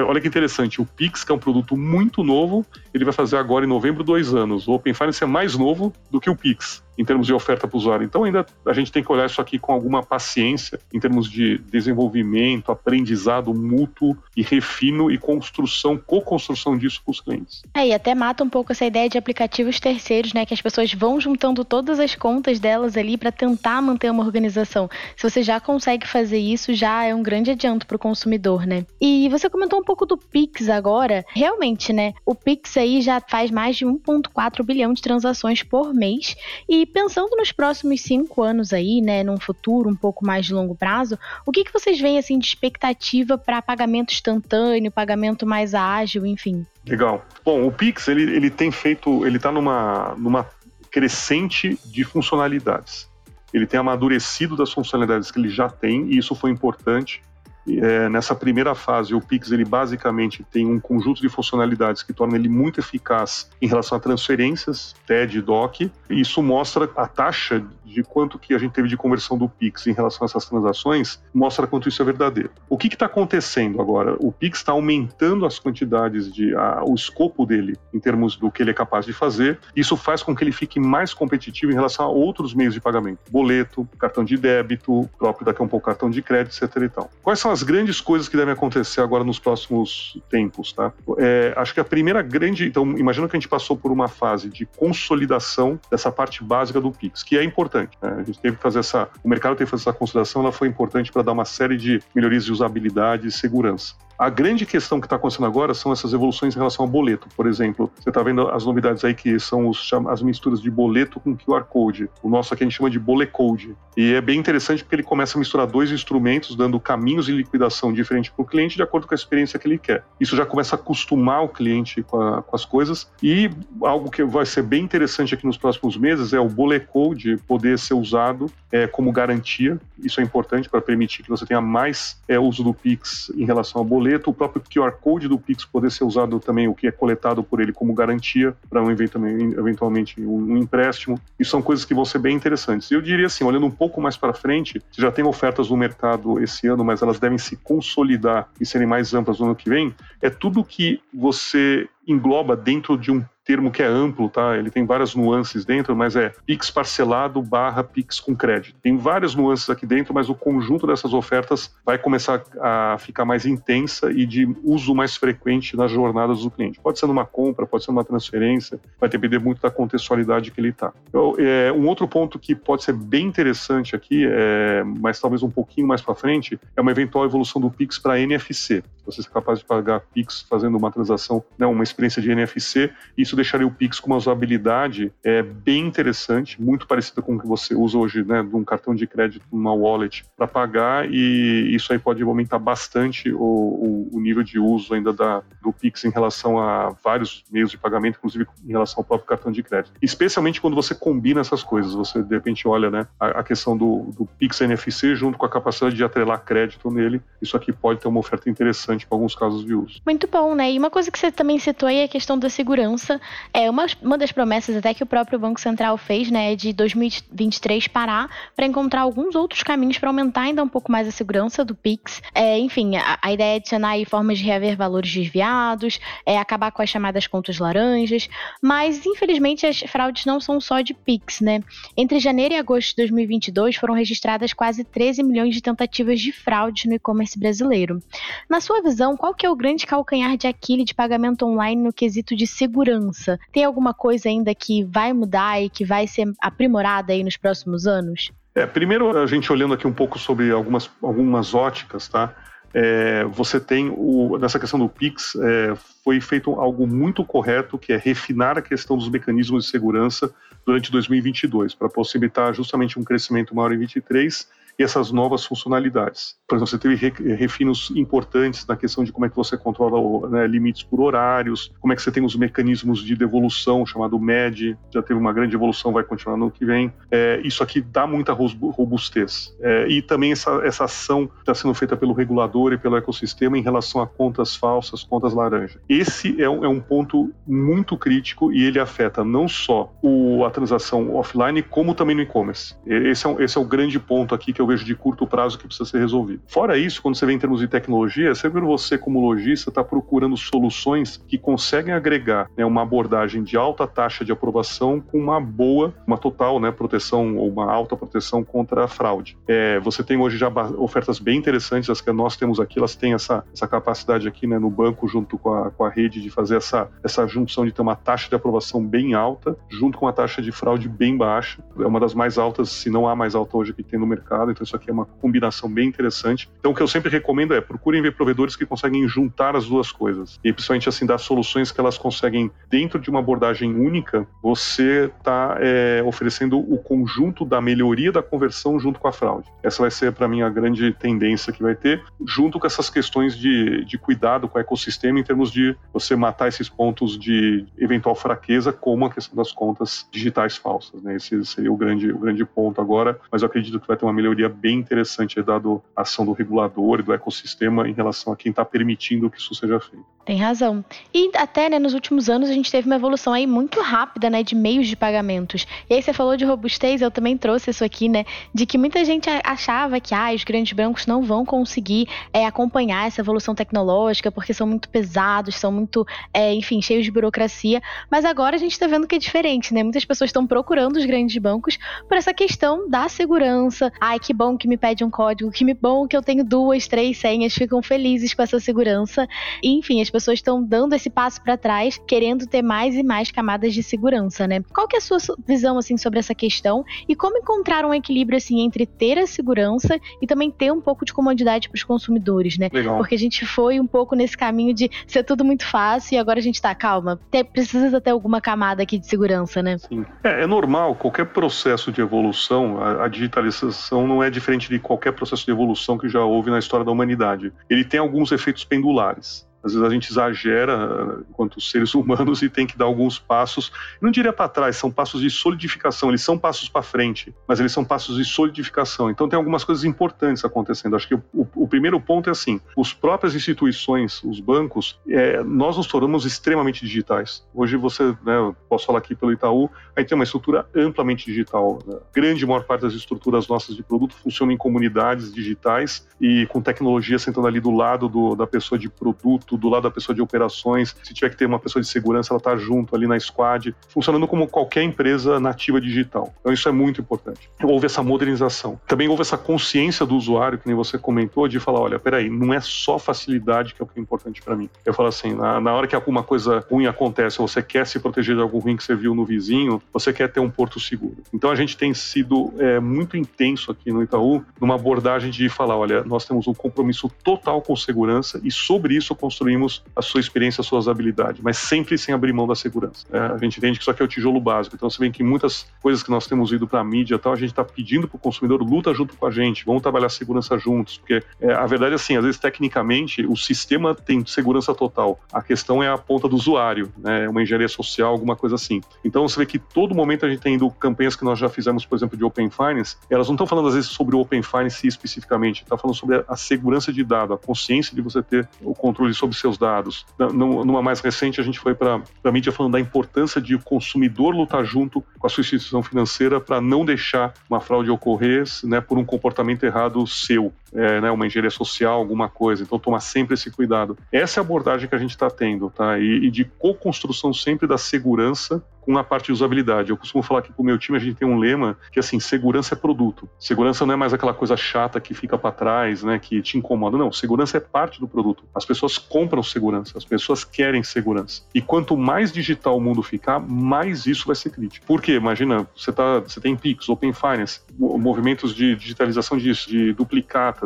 olha 0.07 0.21
que 0.21 0.29
interessante, 0.29 0.81
o 0.81 0.87
Pix, 0.87 1.25
que 1.25 1.33
é 1.33 1.35
um 1.35 1.39
produto 1.39 1.77
muito 1.77 2.23
novo, 2.23 2.67
ele 2.93 3.05
vai 3.05 3.13
fazer 3.13 3.37
agora 3.37 3.65
em 3.65 3.69
novembro 3.69 4.03
dois 4.03 4.35
anos. 4.35 4.67
O 4.67 4.73
Open 4.73 4.95
Finance 4.95 5.23
é 5.23 5.27
mais 5.27 5.57
novo 5.57 5.93
do 6.11 6.21
que 6.21 6.31
o 6.31 6.37
Pix 6.37 6.83
em 6.97 7.05
termos 7.05 7.27
de 7.27 7.35
oferta 7.35 7.67
para 7.67 7.77
o 7.77 7.79
usuário. 7.79 8.05
Então 8.05 8.25
ainda 8.25 8.45
a 8.67 8.73
gente 8.73 8.93
tem 8.93 9.03
que 9.03 9.11
olhar 9.11 9.27
isso 9.27 9.41
aqui 9.41 9.59
com 9.59 9.73
alguma 9.73 10.03
paciência 10.03 10.79
em 10.93 11.01
termos 11.01 11.31
de 11.31 11.59
desenvolvimento, 11.71 12.71
aprendizado 12.71 13.53
mútuo 13.55 14.17
e 14.37 14.43
refino 14.43 15.11
e 15.11 15.19
construção, 15.19 15.97
co-construção 15.97 16.77
disso 16.77 17.01
com 17.05 17.11
os 17.11 17.21
clientes. 17.21 17.63
É, 17.75 17.89
e 17.89 17.93
até 17.93 18.15
mata 18.15 18.45
um 18.45 18.49
pouco 18.49 18.73
essa 18.73 18.85
ideia 18.85 19.09
de 19.09 19.19
aplicativos 19.19 19.81
terceiros, 19.81 20.33
né, 20.33 20.45
que 20.45 20.55
as 20.55 20.61
pessoas 20.61 20.93
vão 20.93 21.21
juntando 21.21 21.65
todas 21.65 21.99
as 21.99 22.15
contas 22.15 22.61
delas 22.61 22.97
ali 22.97 23.17
para 23.17 23.33
tentar 23.33 23.81
manter 23.81 24.11
uma 24.11 24.25
organização. 24.25 24.89
Se 25.17 25.29
você 25.29 25.43
já 25.43 25.61
consegue 25.61 26.07
fazer 26.07 26.39
isso, 26.39 26.75
já 26.75 27.05
é 27.05 27.15
um 27.15 27.23
grande 27.23 27.51
adianto 27.51 27.87
para 27.87 27.97
o 27.97 27.99
consumidor, 27.99 28.67
né? 28.67 28.87
E 29.01 29.29
você 29.29 29.49
comentou 29.49 29.79
um 29.79 29.85
pouco 29.85 30.07
do 30.07 30.17
Pix 30.17 30.69
agora. 30.69 31.25
Realmente, 31.35 31.93
né? 31.93 32.13
O 32.25 32.35
Pix 32.35 32.77
aí 32.77 33.01
já 33.01 33.21
faz 33.21 33.51
mais 33.51 33.77
de 33.77 33.87
1,4 33.87 34.63
bilhão 34.63 34.93
de 34.93 35.03
transações 35.03 35.63
por 35.63 35.95
mês 35.95 36.37
e 36.69 36.82
e 36.83 36.87
pensando 36.87 37.37
nos 37.37 37.53
próximos 37.53 38.01
cinco 38.01 38.43
anos 38.43 38.73
aí, 38.73 39.01
né, 39.01 39.23
num 39.23 39.39
futuro 39.39 39.89
um 39.89 39.95
pouco 39.95 40.27
mais 40.27 40.47
de 40.47 40.53
longo 40.53 40.75
prazo, 40.75 41.17
o 41.47 41.53
que, 41.53 41.63
que 41.63 41.73
vocês 41.73 42.01
veem 42.01 42.19
assim 42.19 42.39
de 42.39 42.47
expectativa 42.47 43.39
para 43.39 43.63
pagamento 43.63 44.13
instantâneo, 44.13 44.91
pagamento 44.91 45.47
mais 45.47 45.75
ágil, 45.75 46.27
enfim? 46.27 46.67
Legal. 46.85 47.25
Bom, 47.45 47.67
o 47.67 47.71
Pix 47.71 48.09
ele, 48.09 48.23
ele 48.23 48.51
tem 48.51 48.73
feito, 48.73 49.25
ele 49.25 49.37
está 49.37 49.53
numa, 49.53 50.17
numa 50.19 50.45
crescente 50.91 51.79
de 51.87 52.03
funcionalidades. 52.03 53.09
Ele 53.55 53.67
tem 53.67 53.79
amadurecido 53.79 54.57
das 54.57 54.73
funcionalidades 54.73 55.31
que 55.31 55.39
ele 55.39 55.51
já 55.51 55.69
tem 55.69 56.09
e 56.11 56.19
isso 56.19 56.35
foi 56.35 56.51
importante 56.51 57.23
é, 57.69 58.09
nessa 58.09 58.35
primeira 58.35 58.75
fase, 58.75 59.15
o 59.15 59.21
Pix 59.21 59.51
ele 59.53 59.65
basicamente 59.65 60.45
tem 60.51 60.67
um 60.67 60.81
conjunto 60.81 61.21
de 61.21 61.29
funcionalidades 61.29 62.03
que 62.03 62.13
torna 62.13 62.37
ele 62.37 62.49
muito 62.49 62.81
eficaz 62.81 63.51
em 63.61 63.67
relação 63.67 63.97
a 63.97 64.01
transferências, 64.01 64.95
TED 65.07 65.39
e 65.39 65.43
DOC. 65.43 65.91
E 66.11 66.21
isso 66.21 66.43
mostra 66.43 66.91
a 66.97 67.07
taxa 67.07 67.65
de 67.85 68.03
quanto 68.03 68.39
que 68.39 68.55
a 68.55 68.59
gente 68.59 68.73
teve 68.73 68.89
de 68.89 68.97
conversão 68.97 69.37
do 69.37 69.49
Pix 69.49 69.87
em 69.87 69.93
relação 69.93 70.25
a 70.25 70.27
essas 70.27 70.47
transações, 70.47 71.23
mostra 71.33 71.67
quanto 71.67 71.89
isso 71.89 72.01
é 72.01 72.05
verdadeiro. 72.05 72.51
O 72.69 72.79
que 72.79 72.89
está 72.89 73.07
acontecendo 73.07 73.81
agora? 73.81 74.17
O 74.19 74.33
Pix 74.33 74.59
está 74.59 74.73
aumentando 74.73 75.45
as 75.45 75.59
quantidades 75.59 76.33
de 76.33 76.55
a, 76.55 76.83
o 76.85 76.95
escopo 76.95 77.45
dele 77.45 77.77
em 77.93 78.01
termos 78.01 78.37
do 78.37 78.51
que 78.51 78.63
ele 78.63 78.71
é 78.71 78.75
capaz 78.75 79.05
de 79.05 79.13
fazer. 79.13 79.59
Isso 79.77 79.97
faz 79.97 80.23
com 80.23 80.35
que 80.35 80.43
ele 80.43 80.53
fique 80.53 80.81
mais 80.81 81.13
competitivo 81.13 81.71
em 81.71 81.75
relação 81.75 82.07
a 82.07 82.09
outros 82.09 82.55
meios 82.55 82.75
de 82.75 82.81
pagamento, 82.81 83.21
boleto, 83.31 83.87
cartão 83.99 84.25
de 84.25 84.37
débito, 84.37 85.09
próprio 85.19 85.45
daqui 85.45 85.61
a 85.61 85.65
um 85.65 85.69
pouco 85.69 85.87
cartão 85.87 86.11
de 86.11 86.23
crédito, 86.23 86.65
etc. 86.65 86.83
E 86.83 86.89
tal. 86.89 87.11
Quais 87.23 87.39
são 87.39 87.52
as 87.53 87.63
grandes 87.63 88.01
coisas 88.01 88.29
que 88.29 88.37
devem 88.37 88.53
acontecer 88.53 89.01
agora 89.01 89.23
nos 89.23 89.39
próximos 89.39 90.19
tempos, 90.29 90.73
tá? 90.73 90.93
É, 91.19 91.53
acho 91.57 91.75
que 91.75 91.81
a 91.81 91.85
primeira 91.85 92.23
grande, 92.23 92.67
então, 92.67 92.85
imagina 92.99 93.29
que 93.29 93.37
a 93.37 93.39
gente 93.39 93.49
passou 93.49 93.77
por 93.77 93.93
uma 93.93 94.09
fase 94.09 94.49
de 94.49 94.67
consolidação 94.67 95.79
dessa 95.91 96.11
parte 96.11 96.43
básica 96.43 96.81
do 96.81 96.91
Pix, 96.91 97.23
que 97.23 97.37
é 97.37 97.45
importante. 97.45 97.97
Né? 98.03 98.17
A 98.19 98.23
gente 98.23 98.39
teve 98.39 98.57
que 98.57 98.63
fazer 98.63 98.81
essa, 98.81 99.09
o 99.23 99.29
mercado 99.29 99.57
teve 99.57 99.67
que 99.67 99.71
fazer 99.71 99.83
essa 99.83 99.93
consolidação, 99.93 100.43
ela 100.43 100.53
foi 100.53 100.69
importante 100.69 101.13
para 101.13 101.23
dar 101.23 101.33
uma 101.33 101.45
série 101.45 101.77
de 101.77 102.01
melhorias 102.15 102.45
de 102.45 102.53
usabilidade 102.53 103.29
e 103.29 103.33
segurança. 103.33 103.95
A 104.23 104.31
grande 104.31 104.65
questão 104.65 105.01
que 105.01 105.07
está 105.07 105.17
acontecendo 105.17 105.47
agora 105.47 105.75
são 105.75 105.91
essas 105.91 106.13
evoluções 106.13 106.55
em 106.55 106.57
relação 106.57 106.85
ao 106.85 106.89
boleto. 106.89 107.27
Por 107.37 107.45
exemplo, 107.45 107.91
você 107.99 108.09
está 108.09 108.23
vendo 108.23 108.47
as 108.51 108.65
novidades 108.65 109.05
aí 109.05 109.15
que 109.15 109.37
são 109.41 109.67
os, 109.67 109.91
as 110.09 110.23
misturas 110.23 110.63
de 110.63 110.71
boleto 110.71 111.19
com 111.19 111.37
QR 111.37 111.65
Code. 111.65 112.09
O 112.23 112.31
nosso 112.31 112.55
aqui 112.55 112.63
a 112.63 112.67
gente 112.67 112.77
chama 112.77 112.89
de 112.89 113.01
Bolecode. 113.01 113.75
E 113.97 114.15
é 114.15 114.21
bem 114.21 114.39
interessante 114.39 114.85
porque 114.85 114.95
ele 114.95 115.03
começa 115.03 115.37
a 115.37 115.41
misturar 115.41 115.67
dois 115.67 115.91
instrumentos, 115.91 116.55
dando 116.55 116.79
caminhos 116.79 117.27
de 117.27 117.33
liquidação 117.33 117.93
diferentes 117.93 118.31
para 118.31 118.43
o 118.45 118.47
cliente 118.47 118.77
de 118.77 118.83
acordo 118.85 119.09
com 119.09 119.15
a 119.15 119.17
experiência 119.17 119.59
que 119.59 119.67
ele 119.67 119.77
quer. 119.77 120.05
Isso 120.21 120.37
já 120.37 120.47
começa 120.47 120.77
a 120.77 120.79
acostumar 120.79 121.43
o 121.43 121.49
cliente 121.49 122.01
com, 122.05 122.21
a, 122.21 122.43
com 122.43 122.55
as 122.55 122.65
coisas. 122.65 123.11
E 123.21 123.51
algo 123.83 124.09
que 124.09 124.23
vai 124.23 124.47
ser 124.47 124.63
bem 124.63 124.85
interessante 124.85 125.35
aqui 125.35 125.45
nos 125.45 125.59
próximos 125.59 125.97
meses 125.97 126.33
é 126.33 126.39
o 126.39 126.49
Bolecode 126.49 127.39
poder 127.39 127.77
ser 127.77 127.95
usado 127.95 128.47
é, 128.71 128.87
como 128.87 129.11
garantia. 129.11 129.81
Isso 130.03 130.21
é 130.21 130.25
importante 130.25 130.69
para 130.69 130.81
permitir 130.81 131.23
que 131.23 131.31
você 131.31 131.47
tenha 131.47 131.61
mais 131.61 132.21
é, 132.29 132.39
uso 132.39 132.63
do 132.63 132.75
Pix 132.75 133.33
em 133.37 133.45
relação 133.45 133.81
ao 133.81 133.85
boleto 133.85 134.31
o 134.31 134.35
próprio 134.35 134.63
QR 134.63 134.93
Code 134.93 135.29
do 135.29 135.39
Pix 135.39 135.65
poder 135.65 135.91
ser 135.91 136.05
usado 136.05 136.41
também, 136.41 136.69
o 136.69 136.75
que 136.75 136.87
é 136.87 136.93
coletado 136.93 137.43
por 137.43 137.61
ele 137.61 137.73
como 137.73 137.95
garantia 137.95 138.55
para 138.69 138.83
um 138.83 138.91
eventualmente 138.91 140.21
um, 140.21 140.57
empréstimo. 140.57 141.21
E 141.39 141.45
são 141.45 141.63
coisas 141.63 141.85
que 141.85 141.95
vão 141.95 142.05
ser 142.05 142.19
bem 142.19 142.35
interessantes. 142.35 142.91
Eu 142.91 143.01
diria 143.01 143.27
assim, 143.27 143.45
olhando 143.45 143.67
um 143.67 143.71
pouco 143.71 144.01
mais 144.01 144.17
para 144.17 144.33
frente, 144.33 144.83
já 144.93 145.11
tem 145.11 145.25
ofertas 145.25 145.71
no 145.71 145.77
mercado 145.77 146.43
esse 146.43 146.67
ano, 146.67 146.85
mas 146.85 147.03
elas 147.03 147.19
devem 147.19 147.39
se 147.39 147.57
consolidar 147.57 148.49
e 148.61 148.67
serem 148.67 148.87
mais 148.87 149.15
amplas 149.15 149.39
no 149.39 149.47
ano 149.47 149.57
que 149.57 149.69
vem. 149.69 149.95
É 150.21 150.31
tudo 150.31 150.65
que 150.65 151.01
você 151.13 151.89
engloba 152.07 152.57
dentro 152.57 152.97
de 152.97 153.11
um 153.11 153.25
termo 153.45 153.71
que 153.71 153.83
é 153.83 153.87
amplo, 153.87 154.29
tá? 154.29 154.57
Ele 154.57 154.71
tem 154.71 154.85
várias 154.85 155.15
nuances 155.15 155.65
dentro, 155.65 155.97
mas 155.97 156.17
é 156.17 156.33
Pix 156.47 156.71
parcelado 156.71 157.43
barra 157.43 157.83
Pix 157.83 158.21
com 158.21 158.35
crédito. 158.35 158.77
Tem 158.83 158.97
várias 158.97 159.35
nuances 159.35 159.69
aqui 159.69 159.87
dentro, 159.87 160.15
mas 160.15 160.29
o 160.29 160.35
conjunto 160.35 160.87
dessas 160.87 161.13
ofertas 161.13 161.75
vai 161.85 161.99
começar 161.99 162.43
a 162.61 162.97
ficar 162.99 163.25
mais 163.25 163.45
intensa 163.45 164.11
e 164.13 164.25
de 164.25 164.49
uso 164.63 164.95
mais 164.95 165.17
frequente 165.17 165.77
nas 165.77 165.91
jornadas 165.91 166.43
do 166.43 166.51
cliente. 166.51 166.81
Pode 166.81 166.99
ser 166.99 167.07
numa 167.07 167.25
compra, 167.25 167.67
pode 167.67 167.85
ser 167.85 167.91
numa 167.91 168.05
transferência, 168.05 168.81
vai 169.01 169.09
depender 169.09 169.39
muito 169.39 169.61
da 169.61 169.71
contextualidade 169.71 170.51
que 170.51 170.61
ele 170.61 170.69
está. 170.69 170.93
É, 171.39 171.73
um 171.73 171.87
outro 171.87 172.07
ponto 172.07 172.39
que 172.39 172.55
pode 172.55 172.85
ser 172.85 172.93
bem 172.93 173.27
interessante 173.27 173.97
aqui, 173.97 174.27
é, 174.29 174.83
mas 174.85 175.21
talvez 175.21 175.43
um 175.43 175.51
pouquinho 175.51 175.87
mais 175.87 176.01
para 176.01 176.15
frente, 176.15 176.59
é 176.77 176.81
uma 176.81 176.91
eventual 176.91 177.25
evolução 177.25 177.61
do 177.61 177.71
Pix 177.71 177.99
para 177.99 178.21
NFC. 178.21 178.83
Você 179.05 179.23
ser 179.23 179.31
capaz 179.31 179.59
de 179.59 179.65
pagar 179.65 180.01
Pix 180.15 180.43
fazendo 180.49 180.77
uma 180.77 180.91
transação, 180.91 181.43
né, 181.59 181.67
uma 181.67 181.83
experiência 181.83 182.23
de 182.23 182.31
NFC, 182.31 182.91
isso 183.17 183.32
isso 183.33 183.37
deixaria 183.37 183.67
o 183.67 183.71
Pix 183.71 183.99
com 183.99 184.09
uma 184.09 184.17
usabilidade 184.17 185.11
é, 185.25 185.43
bem 185.43 185.87
interessante, 185.87 186.61
muito 186.61 186.87
parecida 186.87 187.23
com 187.23 187.35
o 187.37 187.41
que 187.41 187.47
você 187.47 187.75
usa 187.75 187.97
hoje, 187.97 188.23
né, 188.23 188.43
de 188.43 188.55
um 188.55 188.63
cartão 188.63 188.95
de 188.95 189.07
crédito, 189.07 189.45
uma 189.51 189.73
wallet, 189.73 190.25
para 190.37 190.47
pagar, 190.47 191.11
e 191.11 191.75
isso 191.75 191.93
aí 191.93 191.99
pode 191.99 192.23
aumentar 192.23 192.59
bastante 192.59 193.33
o, 193.33 193.39
o, 193.41 194.09
o 194.13 194.21
nível 194.21 194.43
de 194.43 194.59
uso 194.59 194.95
ainda 194.95 195.13
da, 195.13 195.43
do 195.63 195.73
Pix 195.73 196.05
em 196.05 196.11
relação 196.11 196.59
a 196.59 196.95
vários 197.03 197.45
meios 197.51 197.71
de 197.71 197.79
pagamento, 197.79 198.19
inclusive 198.19 198.47
em 198.65 198.71
relação 198.71 199.01
ao 199.01 199.05
próprio 199.05 199.27
cartão 199.27 199.51
de 199.51 199.63
crédito. 199.63 199.95
Especialmente 200.03 200.61
quando 200.61 200.75
você 200.75 200.95
combina 200.95 201.41
essas 201.41 201.63
coisas, 201.63 201.95
você 201.95 202.23
de 202.23 202.35
repente 202.35 202.69
olha 202.69 202.91
né, 202.91 203.07
a, 203.19 203.41
a 203.41 203.43
questão 203.43 203.77
do, 203.77 204.11
do 204.17 204.27
Pix 204.39 204.61
NFC 204.61 205.15
junto 205.15 205.39
com 205.39 205.47
a 205.47 205.49
capacidade 205.49 205.97
de 205.97 206.05
atrelar 206.05 206.45
crédito 206.45 206.91
nele, 206.91 207.23
isso 207.41 207.57
aqui 207.57 207.73
pode 207.73 208.01
ter 208.01 208.09
uma 208.09 208.21
oferta 208.21 208.51
interessante 208.51 209.07
para 209.07 209.17
alguns 209.17 209.35
casos 209.35 209.65
de 209.65 209.75
uso. 209.75 210.01
Muito 210.05 210.29
bom, 210.29 210.55
né? 210.55 210.71
E 210.71 210.79
uma 210.79 210.91
coisa 210.91 211.11
que 211.11 211.19
você 211.19 211.33
também 211.33 211.59
citou 211.59 211.89
aí 211.89 211.99
é 211.99 212.05
a 212.05 212.09
questão 212.09 212.39
da 212.39 212.51
segurança. 212.51 213.21
É 213.53 213.69
uma, 213.71 213.87
uma 214.03 214.19
das 214.19 214.33
promessas 214.33 214.77
até 214.77 214.95
que 214.95 215.03
o 215.03 215.07
próprio 215.07 215.39
Banco 215.39 215.61
Central 215.61 215.97
fez, 215.97 216.31
né, 216.31 216.55
de 216.57 216.73
2023 216.73 217.89
parar 217.89 218.31
para 218.57 218.67
encontrar 218.67 219.03
alguns 219.03 219.35
outros 219.35 219.63
caminhos 219.63 219.99
para 219.99 220.09
aumentar 220.09 220.43
ainda 220.43 220.63
um 220.63 220.69
pouco 220.69 220.91
mais 220.91 221.07
a 221.07 221.11
segurança 221.11 221.65
do 221.65 221.75
Pix. 221.75 222.23
É, 222.35 222.59
enfim, 222.59 222.97
a, 222.97 223.19
a, 223.21 223.33
ideia 223.33 223.55
é 223.55 223.57
adicionar 223.57 223.91
aí 223.91 224.05
formas 224.05 224.39
de 224.39 224.45
reaver 224.45 224.77
valores 224.77 225.13
desviados, 225.13 226.01
é 226.25 226.39
acabar 226.39 226.71
com 226.73 226.83
as 226.83 226.89
chamadas 226.89 227.27
contas 227.27 227.59
laranjas, 227.59 228.29
mas 228.61 229.05
infelizmente 229.07 229.67
as 229.67 229.81
fraudes 229.81 230.25
não 230.25 230.41
são 230.41 230.61
só 230.61 230.81
de 230.81 230.95
Pix, 230.95 231.41
né? 231.41 231.63
Entre 231.97 232.19
janeiro 232.19 232.55
e 232.55 232.57
agosto 232.57 232.91
de 232.91 232.97
2022 232.97 233.77
foram 233.77 233.95
registradas 233.95 234.53
quase 234.53 234.85
13 234.85 235.23
milhões 235.23 235.55
de 235.55 235.63
tentativas 235.63 236.21
de 236.21 236.33
fraude 236.33 236.89
no 236.89 236.95
e-commerce 236.95 237.39
brasileiro. 237.39 238.03
Na 238.49 238.61
sua 238.61 238.83
visão, 238.83 239.17
qual 239.17 239.35
que 239.35 239.47
é 239.47 239.51
o 239.51 239.57
grande 239.57 239.87
calcanhar 239.87 240.37
de 240.37 240.47
Aquiles 240.47 240.87
de 240.87 240.95
pagamento 240.95 241.47
online 241.47 241.83
no 241.83 241.93
quesito 241.93 242.35
de 242.35 242.47
segurança? 242.47 243.12
Tem 243.53 243.65
alguma 243.65 243.95
coisa 243.95 244.29
ainda 244.29 244.55
que 244.55 244.85
vai 244.85 245.13
mudar 245.13 245.63
e 245.63 245.69
que 245.69 245.85
vai 245.85 246.07
ser 246.07 246.33
aprimorada 246.41 247.13
aí 247.13 247.23
nos 247.23 247.37
próximos 247.37 247.87
anos? 247.87 248.31
É, 248.55 248.67
primeiro 248.67 249.17
a 249.17 249.27
gente 249.27 249.51
olhando 249.51 249.75
aqui 249.75 249.87
um 249.87 249.93
pouco 249.93 250.19
sobre 250.19 250.51
algumas, 250.51 250.91
algumas 251.03 251.55
óticas, 251.55 252.09
tá? 252.09 252.35
É, 252.75 253.25
você 253.25 253.61
tem 253.61 253.93
o, 253.95 254.39
nessa 254.39 254.59
questão 254.59 254.81
do 254.81 254.89
Pix 254.89 255.35
é, 255.37 255.75
foi 256.03 256.23
feito 256.23 256.53
algo 256.53 256.87
muito 256.87 257.23
correto 257.23 257.77
que 257.77 257.93
é 257.93 257.99
refinar 257.99 258.57
a 258.57 258.63
questão 258.63 258.97
dos 258.97 259.11
mecanismos 259.11 259.67
de 259.67 259.71
segurança 259.71 260.33
durante 260.65 260.91
2022 260.91 261.75
para 261.75 261.91
possibilitar 261.91 262.55
justamente 262.55 262.99
um 262.99 263.05
crescimento 263.05 263.55
maior 263.55 263.73
em 263.73 263.79
23 263.79 264.41
e 264.41 264.47
essas 264.79 265.11
novas 265.11 265.45
funcionalidades. 265.45 266.37
Por 266.49 266.57
exemplo, 266.57 266.71
você 266.71 266.79
teve 266.79 267.35
refinos 267.35 267.93
importantes 267.95 268.67
na 268.67 268.77
questão 268.77 269.05
de 269.05 269.13
como 269.13 269.27
é 269.27 269.29
que 269.29 269.37
você 269.37 269.57
controla 269.57 270.29
né, 270.29 270.47
limites 270.47 270.83
por 270.83 271.01
horários, 271.01 271.73
como 271.81 271.93
é 271.93 271.97
que 271.97 272.03
você 272.03 272.11
tem 272.11 272.25
os 272.25 272.37
mecanismos 272.37 273.03
de 273.03 273.15
devolução, 273.17 273.85
chamado 273.87 274.19
MED, 274.19 274.77
já 274.93 275.03
teve 275.03 275.19
uma 275.19 275.33
grande 275.33 275.55
evolução, 275.55 275.93
vai 275.93 276.05
continuar 276.05 276.37
no 276.37 276.45
ano 276.45 276.53
que 276.53 276.65
vem. 276.65 276.93
É, 277.11 277.41
isso 277.45 277.63
aqui 277.63 277.81
dá 277.81 278.07
muita 278.07 278.33
robustez. 278.33 279.55
É, 279.61 279.89
e 279.89 280.03
também 280.03 280.33
essa, 280.33 280.61
essa 280.65 280.85
ação 280.85 281.29
está 281.41 281.55
sendo 281.55 281.75
feita 281.75 281.97
pelo 281.97 282.13
regulador 282.13 282.73
e 282.73 282.79
pelo 282.79 282.97
ecossistema 282.97 283.57
em 283.57 283.63
relação 283.63 284.01
a 284.01 284.07
contas 284.07 284.57
falsas, 284.57 285.03
contas 285.03 285.33
laranja. 285.35 285.81
Esse 285.89 286.41
é 286.41 286.49
um, 286.49 286.65
é 286.65 286.69
um 286.69 286.81
ponto 286.81 287.33
muito 287.47 287.97
crítico 287.97 288.53
e 288.53 288.65
ele 288.65 288.79
afeta 288.79 289.25
não 289.25 289.49
só 289.49 289.93
o, 290.03 290.45
a 290.45 290.51
transação 290.51 291.15
offline, 291.15 291.63
como 291.63 291.95
também 291.95 292.17
no 292.17 292.23
e-commerce. 292.23 292.75
Esse, 292.87 293.27
é, 293.27 293.45
esse 293.45 293.59
é 293.59 293.61
o 293.61 293.65
grande 293.65 293.99
ponto 293.99 294.35
aqui 294.35 294.53
que 294.53 294.61
eu 294.61 294.67
vejo 294.73 294.85
de 294.85 294.95
curto 294.95 295.27
prazo 295.27 295.59
que 295.59 295.67
precisa 295.67 295.89
ser 295.89 295.99
resolvido. 295.99 296.43
Fora 296.47 296.77
isso, 296.77 297.01
quando 297.03 297.15
você 297.15 297.27
vem 297.27 297.37
em 297.37 297.39
termos 297.39 297.61
de 297.61 297.69
tecnologia, 297.69 298.35
sempre 298.35 298.61
você, 298.61 298.99
como 298.99 299.21
lojista, 299.21 299.71
está 299.71 299.85
procurando 299.85 300.37
soluções 300.37 301.23
que 301.29 301.39
conseguem 301.39 301.95
agregar 301.95 302.51
né, 302.57 302.65
uma 302.65 302.83
abordagem 302.83 303.43
de 303.43 303.57
alta 303.57 303.87
taxa 303.87 304.25
de 304.25 304.33
aprovação 304.33 305.01
com 305.01 305.19
uma 305.19 305.41
boa, 305.41 305.95
uma 306.07 306.17
total 306.17 306.59
né, 306.59 306.71
proteção 306.71 307.37
ou 307.37 307.49
uma 307.49 307.71
alta 307.71 307.97
proteção 307.97 308.43
contra 308.43 308.85
a 308.85 308.89
fraude. 308.89 309.37
É, 309.47 309.79
você 309.81 310.03
tem 310.03 310.17
hoje 310.17 310.37
já 310.37 310.49
ofertas 310.79 311.19
bem 311.19 311.39
interessantes, 311.39 311.91
as 311.91 312.01
que 312.01 312.13
nós 312.13 312.37
temos 312.37 312.61
aqui, 312.61 312.79
elas 312.79 312.97
têm 312.97 313.15
essa, 313.15 313.45
essa 313.53 313.69
capacidade 313.69 314.27
aqui 314.27 314.47
né, 314.47 314.59
no 314.59 314.71
banco, 314.71 315.07
junto 315.07 315.39
com 315.39 315.53
a, 315.53 315.71
com 315.71 315.85
a 315.85 315.91
rede, 315.91 316.21
de 316.21 316.31
fazer 316.31 316.57
essa, 316.57 316.89
essa 317.03 317.27
junção 317.27 317.65
de 317.65 317.73
ter 317.73 317.83
uma 317.83 317.97
taxa 317.97 318.29
de 318.29 318.35
aprovação 318.35 318.85
bem 318.85 319.15
alta, 319.15 319.57
junto 319.69 319.99
com 319.99 320.07
uma 320.07 320.13
taxa 320.13 320.41
de 320.41 320.53
fraude 320.53 320.89
bem 320.89 321.17
baixa. 321.17 321.63
É 321.79 321.87
uma 321.87 322.01
das 322.01 322.15
mais 322.15 322.39
altas, 322.39 322.71
se 322.71 322.91
não 322.91 323.07
a 323.09 323.15
mais 323.15 323.35
alta 323.35 323.57
hoje 323.57 323.73
que 323.73 323.83
tem 323.83 323.99
no 323.99 324.07
mercado 324.07 324.52
então 324.53 324.65
isso 324.65 324.77
aqui 324.77 324.91
é 324.91 324.93
uma 324.93 325.05
combinação 325.05 325.71
bem 325.71 325.89
interessante. 325.89 326.49
Então 326.59 326.71
o 326.71 326.75
que 326.75 326.83
eu 326.83 326.89
sempre 326.89 327.11
recomendo 327.11 327.55
é 327.55 327.61
procurem 327.61 328.03
ver 328.03 328.13
provedores 328.13 328.55
que 328.55 328.65
conseguem 328.65 329.07
juntar 329.09 329.57
as 329.57 329.67
duas 329.67 329.91
coisas 329.91 330.39
e 330.45 330.53
principalmente 330.53 330.89
assim 330.89 331.07
dar 331.07 331.19
soluções 331.19 331.73
que 331.73 331.81
elas 331.81 331.99
conseguem 331.99 332.51
dentro 332.69 333.01
de 333.01 333.11
uma 333.11 333.19
abordagem 333.19 333.75
única. 333.75 334.27
Você 334.43 335.11
está 335.19 335.57
é, 335.61 336.03
oferecendo 336.05 336.59
o 336.59 336.79
conjunto 336.79 337.45
da 337.45 337.61
melhoria 337.61 338.13
da 338.13 338.23
conversão 338.23 338.79
junto 338.79 339.01
com 339.01 339.09
a 339.09 339.13
fraude. 339.13 339.49
Essa 339.63 339.83
vai 339.83 339.91
ser 339.91 340.13
para 340.13 340.29
mim 340.29 340.43
a 340.43 340.49
grande 340.49 340.93
tendência 340.93 341.53
que 341.53 341.63
vai 341.63 341.75
ter, 341.75 342.03
junto 342.27 342.59
com 342.59 342.67
essas 342.67 342.91
questões 342.91 343.37
de, 343.37 343.85
de 343.85 343.99
cuidado 343.99 344.49
com 344.49 344.59
o 344.59 344.61
ecossistema 344.61 345.19
em 345.19 345.23
termos 345.23 345.51
de 345.51 345.77
você 345.93 346.15
matar 346.15 346.49
esses 346.49 346.69
pontos 346.69 347.19
de 347.19 347.65
eventual 347.79 348.15
fraqueza, 348.15 348.73
como 348.73 349.07
a 349.07 349.11
questão 349.11 349.37
das 349.37 349.53
contas 349.53 350.07
digitais 350.11 350.57
falsas. 350.57 351.03
Né? 351.03 351.17
Esse 351.17 351.45
seria 351.45 351.73
o 351.73 351.77
grande, 351.77 352.11
o 352.11 352.19
grande 352.19 352.45
ponto 352.45 352.81
agora, 352.81 353.19
mas 353.31 353.43
eu 353.43 353.47
acredito 353.47 353.81
que 353.81 353.89
vai 353.89 353.97
ter 353.97 354.05
uma 354.05 354.13
melhoria 354.13 354.42
seria 354.43 354.49
bem 354.49 354.79
interessante, 354.79 355.41
dado 355.43 355.83
a 355.95 356.03
ação 356.03 356.25
do 356.25 356.33
regulador 356.33 357.01
e 357.01 357.03
do 357.03 357.13
ecossistema 357.13 357.89
em 357.89 357.93
relação 357.93 358.33
a 358.33 358.37
quem 358.37 358.51
está 358.51 358.65
permitindo 358.65 359.31
que 359.31 359.39
isso 359.39 359.55
seja 359.55 359.79
feito. 359.79 360.05
Tem 360.25 360.37
razão. 360.37 360.85
E 361.13 361.33
até, 361.35 361.69
né, 361.69 361.81
nos 361.81 361.95
últimos 361.95 362.29
anos 362.29 362.49
a 362.49 362.53
gente 362.53 362.71
teve 362.71 362.87
uma 362.87 362.95
evolução 362.95 363.33
aí 363.33 363.45
muito 363.45 363.81
rápida, 363.81 364.31
né, 364.31 364.45
de 364.45 364.55
meios 364.55 364.87
de 364.87 364.95
pagamentos. 364.95 365.67
E 365.91 365.95
aí 365.95 366.03
você 366.03 366.13
falou 366.13 366.37
de 366.37 366.45
robustez, 366.45 367.03
eu 367.03 367.11
também 367.11 367.37
trouxe 367.37 367.71
isso 367.71 367.85
aqui, 367.85 368.09
né, 368.09 368.25
de 368.55 368.65
que 368.65 368.79
muita 368.79 369.05
gente 369.05 369.29
achava 369.43 369.99
que, 369.99 370.15
ah, 370.15 370.33
os 370.33 370.45
grandes 370.45 370.73
bancos 370.75 371.07
não 371.07 371.23
vão 371.23 371.45
conseguir 371.45 372.09
é, 372.33 372.47
acompanhar 372.47 373.09
essa 373.09 373.21
evolução 373.21 373.53
tecnológica 373.53 374.31
porque 374.31 374.55
são 374.55 374.65
muito 374.65 374.89
pesados, 374.89 375.57
são 375.57 375.73
muito, 375.73 376.07
é, 376.33 376.55
enfim, 376.55 376.81
cheios 376.81 377.05
de 377.05 377.11
burocracia. 377.11 377.83
Mas 378.09 378.25
agora 378.25 378.55
a 378.55 378.59
gente 378.61 378.73
está 378.73 378.87
vendo 378.87 379.09
que 379.09 379.17
é 379.17 379.19
diferente, 379.19 379.75
né? 379.75 379.83
Muitas 379.83 380.05
pessoas 380.05 380.29
estão 380.29 380.47
procurando 380.47 380.99
os 380.99 381.05
grandes 381.05 381.37
bancos 381.39 381.79
por 382.07 382.17
essa 382.17 382.33
questão 382.33 382.89
da 382.89 383.09
segurança. 383.09 383.93
Ai, 384.01 384.21
que 384.21 384.33
bom 384.33 384.57
que 384.57 384.69
me 384.69 384.77
pede 384.77 385.03
um 385.03 385.11
código, 385.11 385.51
que 385.51 385.65
bom 385.75 386.07
que 386.07 386.17
eu 386.17 386.23
tenho 386.23 386.45
duas, 386.45 386.87
três 386.87 387.19
senhas, 387.19 387.55
ficam 387.55 387.83
felizes 387.83 388.35
com 388.35 388.43
essa 388.43 388.61
segurança. 388.61 389.27
E, 389.61 389.71
enfim, 389.71 390.01
as 390.01 390.12
pessoas 390.13 390.39
estão 390.39 390.63
dando 390.63 390.95
esse 390.95 391.11
passo 391.11 391.43
para 391.43 391.57
trás, 391.57 392.01
querendo 392.07 392.47
ter 392.47 392.63
mais 392.63 392.95
e 392.95 393.03
mais 393.03 393.31
camadas 393.31 393.75
de 393.75 393.83
segurança, 393.83 394.47
né? 394.47 394.63
Qual 394.73 394.87
que 394.87 394.97
é 394.97 394.99
a 394.99 395.03
sua 395.03 395.19
visão 395.47 395.79
assim 395.79 395.97
sobre 395.97 396.19
essa 396.19 396.35
questão 396.35 396.85
e 397.09 397.17
como 397.17 397.39
encontrar 397.39 397.85
um 397.85 397.95
equilíbrio 397.95 398.37
assim 398.37 398.61
entre 398.61 398.87
ter 398.87 399.19
a 399.19 399.27
segurança 399.27 399.99
e 400.21 400.27
também 400.27 400.51
ter 400.51 400.71
um 400.71 400.81
pouco 400.81 401.05
de 401.05 401.13
comodidade 401.13 401.69
para 401.69 401.77
os 401.77 401.83
consumidores, 401.83 402.59
né? 402.59 402.69
Legal. 402.73 402.99
Porque 402.99 403.15
a 403.15 403.19
gente 403.19 403.47
foi 403.47 403.81
um 403.81 403.87
pouco 403.87 404.15
nesse 404.15 404.37
caminho 404.37 404.75
de 404.75 404.91
ser 405.07 405.25
tudo 405.25 405.45
muito 405.45 405.65
fácil 405.67 406.15
e 406.15 406.19
agora 406.19 406.39
a 406.39 406.43
gente 406.43 406.61
tá 406.61 406.75
calma. 406.75 407.19
precisa 407.53 408.01
ter 408.01 408.11
alguma 408.11 408.41
camada 408.41 408.83
aqui 408.83 408.99
de 408.99 409.07
segurança, 409.07 409.63
né? 409.63 409.79
Sim. 409.79 410.05
É, 410.23 410.43
é 410.43 410.47
normal, 410.47 410.95
qualquer 410.95 411.27
processo 411.27 411.91
de 411.91 412.01
evolução, 412.01 412.79
a, 412.79 413.05
a 413.05 413.09
digitalização 413.09 414.07
não 414.07 414.23
é 414.23 414.29
diferente 414.29 414.69
de 414.69 414.79
qualquer 414.79 415.13
processo 415.13 415.45
de 415.45 415.51
evolução 415.51 415.97
que 415.97 416.09
já 416.09 416.23
houve 416.23 416.51
na 416.51 416.59
história 416.59 416.85
da 416.85 416.93
humanidade. 416.93 417.53
Ele 417.71 417.85
tem 417.85 417.99
alguns 417.99 418.31
efeitos 418.33 418.65
pendulares 418.65 419.51
às 419.63 419.73
vezes 419.73 419.87
a 419.87 419.91
gente 419.91 420.11
exagera 420.11 421.19
enquanto 421.29 421.61
seres 421.61 421.95
humanos 421.97 422.43
e 422.43 422.49
tem 422.49 422.67
que 422.67 422.77
dar 422.77 422.85
alguns 422.85 423.19
passos, 423.19 423.73
não 424.01 424.11
diria 424.11 424.33
para 424.33 424.49
trás, 424.49 424.77
são 424.77 424.91
passos 424.91 425.21
de 425.21 425.31
solidificação, 425.31 426.09
eles 426.09 426.23
são 426.23 426.39
passos 426.39 426.69
para 426.69 426.83
frente, 426.83 427.35
mas 427.47 427.61
eles 427.61 427.73
são 427.73 427.85
passos 427.85 428.17
de 428.17 428.25
solidificação. 428.25 429.11
Então 429.11 429.29
tem 429.29 429.37
algumas 429.37 429.65
coisas 429.65 429.85
importantes 429.85 430.45
acontecendo. 430.45 430.97
Acho 430.97 431.09
que 431.09 431.15
o, 431.15 431.23
o, 431.33 431.47
o 431.55 431.69
primeiro 431.69 432.01
ponto 432.01 432.29
é 432.29 432.33
assim: 432.33 432.61
os 432.77 432.93
próprias 432.93 433.35
instituições, 433.35 434.23
os 434.25 434.41
bancos, 434.41 434.99
é, 435.09 435.43
nós 435.43 435.77
nos 435.77 435.87
tornamos 435.87 436.25
extremamente 436.25 436.85
digitais. 436.85 437.47
Hoje 437.55 437.77
você, 437.77 438.17
né, 438.25 438.55
posso 438.69 438.87
falar 438.87 438.99
aqui 438.99 439.15
pelo 439.15 439.33
Itaú, 439.33 439.71
a 439.95 440.01
gente 440.01 440.09
tem 440.09 440.17
uma 440.17 440.25
estrutura 440.25 440.67
amplamente 440.75 441.27
digital. 441.27 441.79
Né? 441.87 441.99
Grande 442.13 442.45
maior 442.47 442.65
parte 442.65 442.83
das 442.83 442.95
estruturas 442.95 443.47
nossas 443.49 443.77
de 443.77 443.83
produto 443.83 444.15
funcionam 444.15 444.53
em 444.53 444.57
comunidades 444.57 445.33
digitais 445.33 446.07
e 446.21 446.47
com 446.47 446.61
tecnologia 446.61 447.19
sentando 447.19 447.47
ali 447.47 447.61
do 447.61 447.71
lado 447.71 448.09
do, 448.09 448.35
da 448.35 448.47
pessoa 448.47 448.79
de 448.79 448.89
produto 448.89 449.52
do 449.57 449.69
lado 449.69 449.85
da 449.85 449.91
pessoa 449.91 450.15
de 450.15 450.23
operações. 450.23 450.95
Se 451.03 451.15
tiver 451.15 451.31
que 451.31 451.37
ter 451.37 451.47
uma 451.47 451.59
pessoa 451.59 451.83
de 451.83 451.89
segurança, 451.89 452.33
ela 452.33 452.39
está 452.39 452.57
junto 452.57 452.95
ali 452.95 453.07
na 453.07 453.19
squad, 453.19 453.75
funcionando 453.89 454.27
como 454.27 454.47
qualquer 454.47 454.83
empresa 454.83 455.39
nativa 455.41 455.81
digital. 455.81 456.33
Então 456.41 456.53
isso 456.53 456.69
é 456.69 456.73
muito 456.73 457.01
importante. 457.01 457.51
Houve 457.63 457.87
essa 457.87 458.03
modernização. 458.03 458.81
Também 458.87 459.09
houve 459.09 459.23
essa 459.23 459.39
consciência 459.39 460.05
do 460.07 460.17
usuário, 460.17 460.59
que 460.59 460.67
nem 460.67 460.77
você 460.77 460.99
comentou, 460.99 461.49
de 461.49 461.59
falar, 461.59 461.81
olha, 461.81 461.99
peraí, 461.99 462.29
não 462.29 462.53
é 462.53 462.61
só 462.61 462.99
facilidade 462.99 463.75
que 463.75 463.83
é 463.83 463.85
o 463.85 463.87
que 463.87 463.99
é 463.99 464.03
importante 464.03 464.43
para 464.43 464.57
mim. 464.57 464.69
Eu 464.85 464.95
falo 464.95 465.09
assim, 465.09 465.35
na, 465.35 465.61
na 465.61 465.73
hora 465.73 465.87
que 465.87 465.95
alguma 465.95 466.23
coisa 466.23 466.65
ruim 466.71 466.87
acontece, 466.87 467.39
você 467.39 467.63
quer 467.63 467.87
se 467.87 467.99
proteger 467.99 468.37
de 468.37 468.43
algo 468.43 468.59
ruim 468.59 468.77
que 468.77 468.85
você 468.85 468.95
viu 468.95 469.15
no 469.15 469.25
vizinho, 469.25 469.83
você 469.93 470.13
quer 470.13 470.31
ter 470.31 470.41
um 470.41 470.51
porto 470.51 470.79
seguro. 470.81 471.17
Então 471.33 471.51
a 471.51 471.55
gente 471.55 471.77
tem 471.77 471.93
sido 471.95 472.53
é, 472.59 472.81
muito 472.81 473.17
intenso 473.17 473.71
aqui 473.71 473.93
no 473.93 474.03
Itaú 474.03 474.45
numa 474.61 474.75
abordagem 474.75 475.31
de 475.31 475.49
falar, 475.49 475.77
olha, 475.77 476.03
nós 476.05 476.25
temos 476.25 476.47
um 476.47 476.55
compromisso 476.55 477.11
total 477.23 477.61
com 477.61 477.75
segurança 477.77 478.41
e 478.43 478.51
sobre 478.51 478.97
isso 478.97 479.15
construir 479.15 479.42
construímos 479.43 479.83
a 479.97 480.03
sua 480.03 480.21
experiência, 480.21 480.61
as 480.61 480.67
suas 480.67 480.87
habilidades, 480.87 481.41
mas 481.43 481.59
sempre 481.59 481.99
sem 481.99 482.15
abrir 482.15 482.33
mão 482.33 482.47
da 482.47 482.55
segurança. 482.55 483.05
É, 483.13 483.19
a 483.19 483.39
gente 483.39 483.59
entende 483.59 483.79
que 483.79 483.83
isso 483.83 483.91
aqui 483.91 484.03
é 484.03 484.05
o 484.05 484.09
tijolo 484.09 484.41
básico. 484.41 484.77
Então, 484.77 484.89
você 484.89 484.99
vê 484.99 485.11
que 485.11 485.23
muitas 485.23 485.67
coisas 485.81 486.03
que 486.03 486.11
nós 486.11 486.27
temos 486.27 486.53
ido 486.53 486.67
para 486.67 486.81
a 486.81 486.85
mídia 486.85 487.19
tal, 487.19 487.33
a 487.33 487.37
gente 487.37 487.51
está 487.51 487.65
pedindo 487.65 488.07
para 488.07 488.17
o 488.17 488.19
consumidor 488.19 488.63
luta 488.63 488.95
junto 488.95 489.17
com 489.17 489.27
a 489.27 489.31
gente, 489.31 489.65
vamos 489.65 489.83
trabalhar 489.83 490.09
segurança 490.09 490.57
juntos, 490.59 490.99
porque 490.99 491.23
é, 491.41 491.53
a 491.53 491.67
verdade 491.67 491.93
é 491.93 491.97
assim, 491.97 492.17
às 492.17 492.25
vezes 492.25 492.39
tecnicamente 492.39 493.27
o 493.27 493.37
sistema 493.37 493.95
tem 493.95 494.25
segurança 494.25 494.73
total. 494.75 495.19
A 495.33 495.43
questão 495.43 495.83
é 495.83 495.89
a 495.89 495.99
ponta 495.99 496.29
do 496.29 496.37
usuário, 496.37 496.93
né? 496.97 497.29
Uma 497.29 497.43
engenharia 497.43 497.69
social, 497.69 498.13
alguma 498.13 498.37
coisa 498.37 498.55
assim. 498.55 498.81
Então, 499.05 499.27
você 499.27 499.39
vê 499.39 499.47
que 499.47 499.59
todo 499.59 499.95
momento 499.95 500.25
a 500.25 500.29
gente 500.29 500.41
tem 500.41 500.55
indo 500.55 500.71
campanhas 500.71 501.17
que 501.17 501.25
nós 501.25 501.39
já 501.39 501.49
fizemos, 501.49 501.85
por 501.85 501.97
exemplo, 501.97 502.17
de 502.17 502.25
Open 502.25 502.49
Finance, 502.51 502.97
elas 503.11 503.27
não 503.27 503.35
estão 503.35 503.47
falando 503.47 503.69
às 503.69 503.75
vezes 503.75 503.91
sobre 503.91 504.15
o 504.15 504.21
Open 504.21 504.43
Finance 504.43 504.87
especificamente, 504.87 505.63
está 505.63 505.77
falando 505.77 505.97
sobre 505.97 506.25
a 506.27 506.37
segurança 506.37 506.93
de 506.93 507.03
dado, 507.03 507.35
a 507.35 507.39
consciência 507.39 507.95
de 507.95 508.01
você 508.01 508.23
ter 508.23 508.49
o 508.61 508.75
controle 508.75 509.15
sobre 509.15 509.32
seus 509.33 509.59
dados. 509.59 510.07
Numa 510.19 510.83
mais 510.83 511.01
recente, 511.01 511.41
a 511.41 511.45
gente 511.45 511.59
foi 511.59 511.75
para 511.75 512.03
a 512.25 512.33
mídia 512.33 512.53
falando 512.53 512.73
da 512.73 512.81
importância 512.81 513.41
de 513.41 513.55
o 513.55 513.61
consumidor 513.61 514.35
lutar 514.35 514.65
junto 514.65 515.03
com 515.19 515.27
a 515.27 515.31
sua 515.31 515.43
instituição 515.43 515.83
financeira 515.83 516.41
para 516.41 516.61
não 516.61 516.85
deixar 516.85 517.35
uma 517.49 517.61
fraude 517.61 517.91
ocorrer 517.91 518.45
né, 518.65 518.81
por 518.81 518.99
um 518.99 519.05
comportamento 519.05 519.65
errado 519.65 520.07
seu, 520.07 520.53
é, 520.75 521.01
né, 521.01 521.11
uma 521.11 521.27
engenharia 521.27 521.51
social, 521.51 521.99
alguma 521.99 522.29
coisa. 522.29 522.63
Então, 522.63 522.79
tomar 522.79 523.01
sempre 523.01 523.35
esse 523.35 523.51
cuidado. 523.51 523.97
Essa 524.11 524.39
é 524.39 524.41
a 524.41 524.45
abordagem 524.45 524.89
que 524.89 524.95
a 524.95 524.99
gente 524.99 525.11
está 525.11 525.31
tendo, 525.31 525.71
tá? 525.71 525.99
E, 525.99 526.27
e 526.27 526.31
de 526.31 526.45
co-construção 526.45 527.33
sempre 527.33 527.67
da 527.67 527.79
segurança 527.79 528.63
com 528.83 528.99
a 528.99 529.05
parte 529.05 529.27
de 529.27 529.33
usabilidade. 529.33 529.91
Eu 529.91 529.97
costumo 529.97 530.23
falar 530.23 530.43
que 530.43 530.53
para 530.53 530.61
o 530.61 530.65
meu 530.65 530.77
time 530.77 530.99
a 530.99 531.01
gente 531.01 531.17
tem 531.17 531.27
um 531.27 531.39
lema 531.39 531.79
que 531.91 531.99
assim, 531.99 532.19
segurança 532.21 532.75
é 532.75 532.77
produto. 532.77 533.29
Segurança 533.39 533.87
não 533.87 533.95
é 533.95 533.97
mais 533.97 534.13
aquela 534.13 534.35
coisa 534.35 534.57
chata 534.57 535.01
que 535.01 535.15
fica 535.15 535.39
para 535.39 535.53
trás, 535.53 536.03
né, 536.03 536.19
que 536.19 536.43
te 536.43 536.59
incomoda. 536.59 536.99
Não, 536.99 537.13
segurança 537.13 537.57
é 537.57 537.61
parte 537.61 538.01
do 538.01 538.09
produto. 538.09 538.45
As 538.55 538.65
pessoas 538.65 538.99
compram 538.99 539.43
segurança, 539.43 539.97
as 539.97 540.05
pessoas 540.05 540.45
querem 540.45 540.83
segurança. 540.83 541.43
E 541.55 541.63
quanto 541.63 541.97
mais 541.97 542.33
digital 542.33 542.77
o 542.77 542.81
mundo 542.81 543.03
ficar, 543.03 543.39
mais 543.39 544.07
isso 544.07 544.27
vai 544.27 544.35
ser 544.35 544.51
crítico. 544.51 544.85
Por 544.85 545.01
quê? 545.01 545.13
Imagina, 545.13 545.67
você 545.77 545.93
tá, 545.93 546.19
você 546.19 546.41
tem 546.41 546.57
Pix, 546.57 546.89
Open 546.89 547.13
Finance, 547.13 547.61
movimentos 547.79 548.55
de 548.55 548.75
digitalização 548.75 549.39
disso, 549.39 549.71
de 549.71 549.93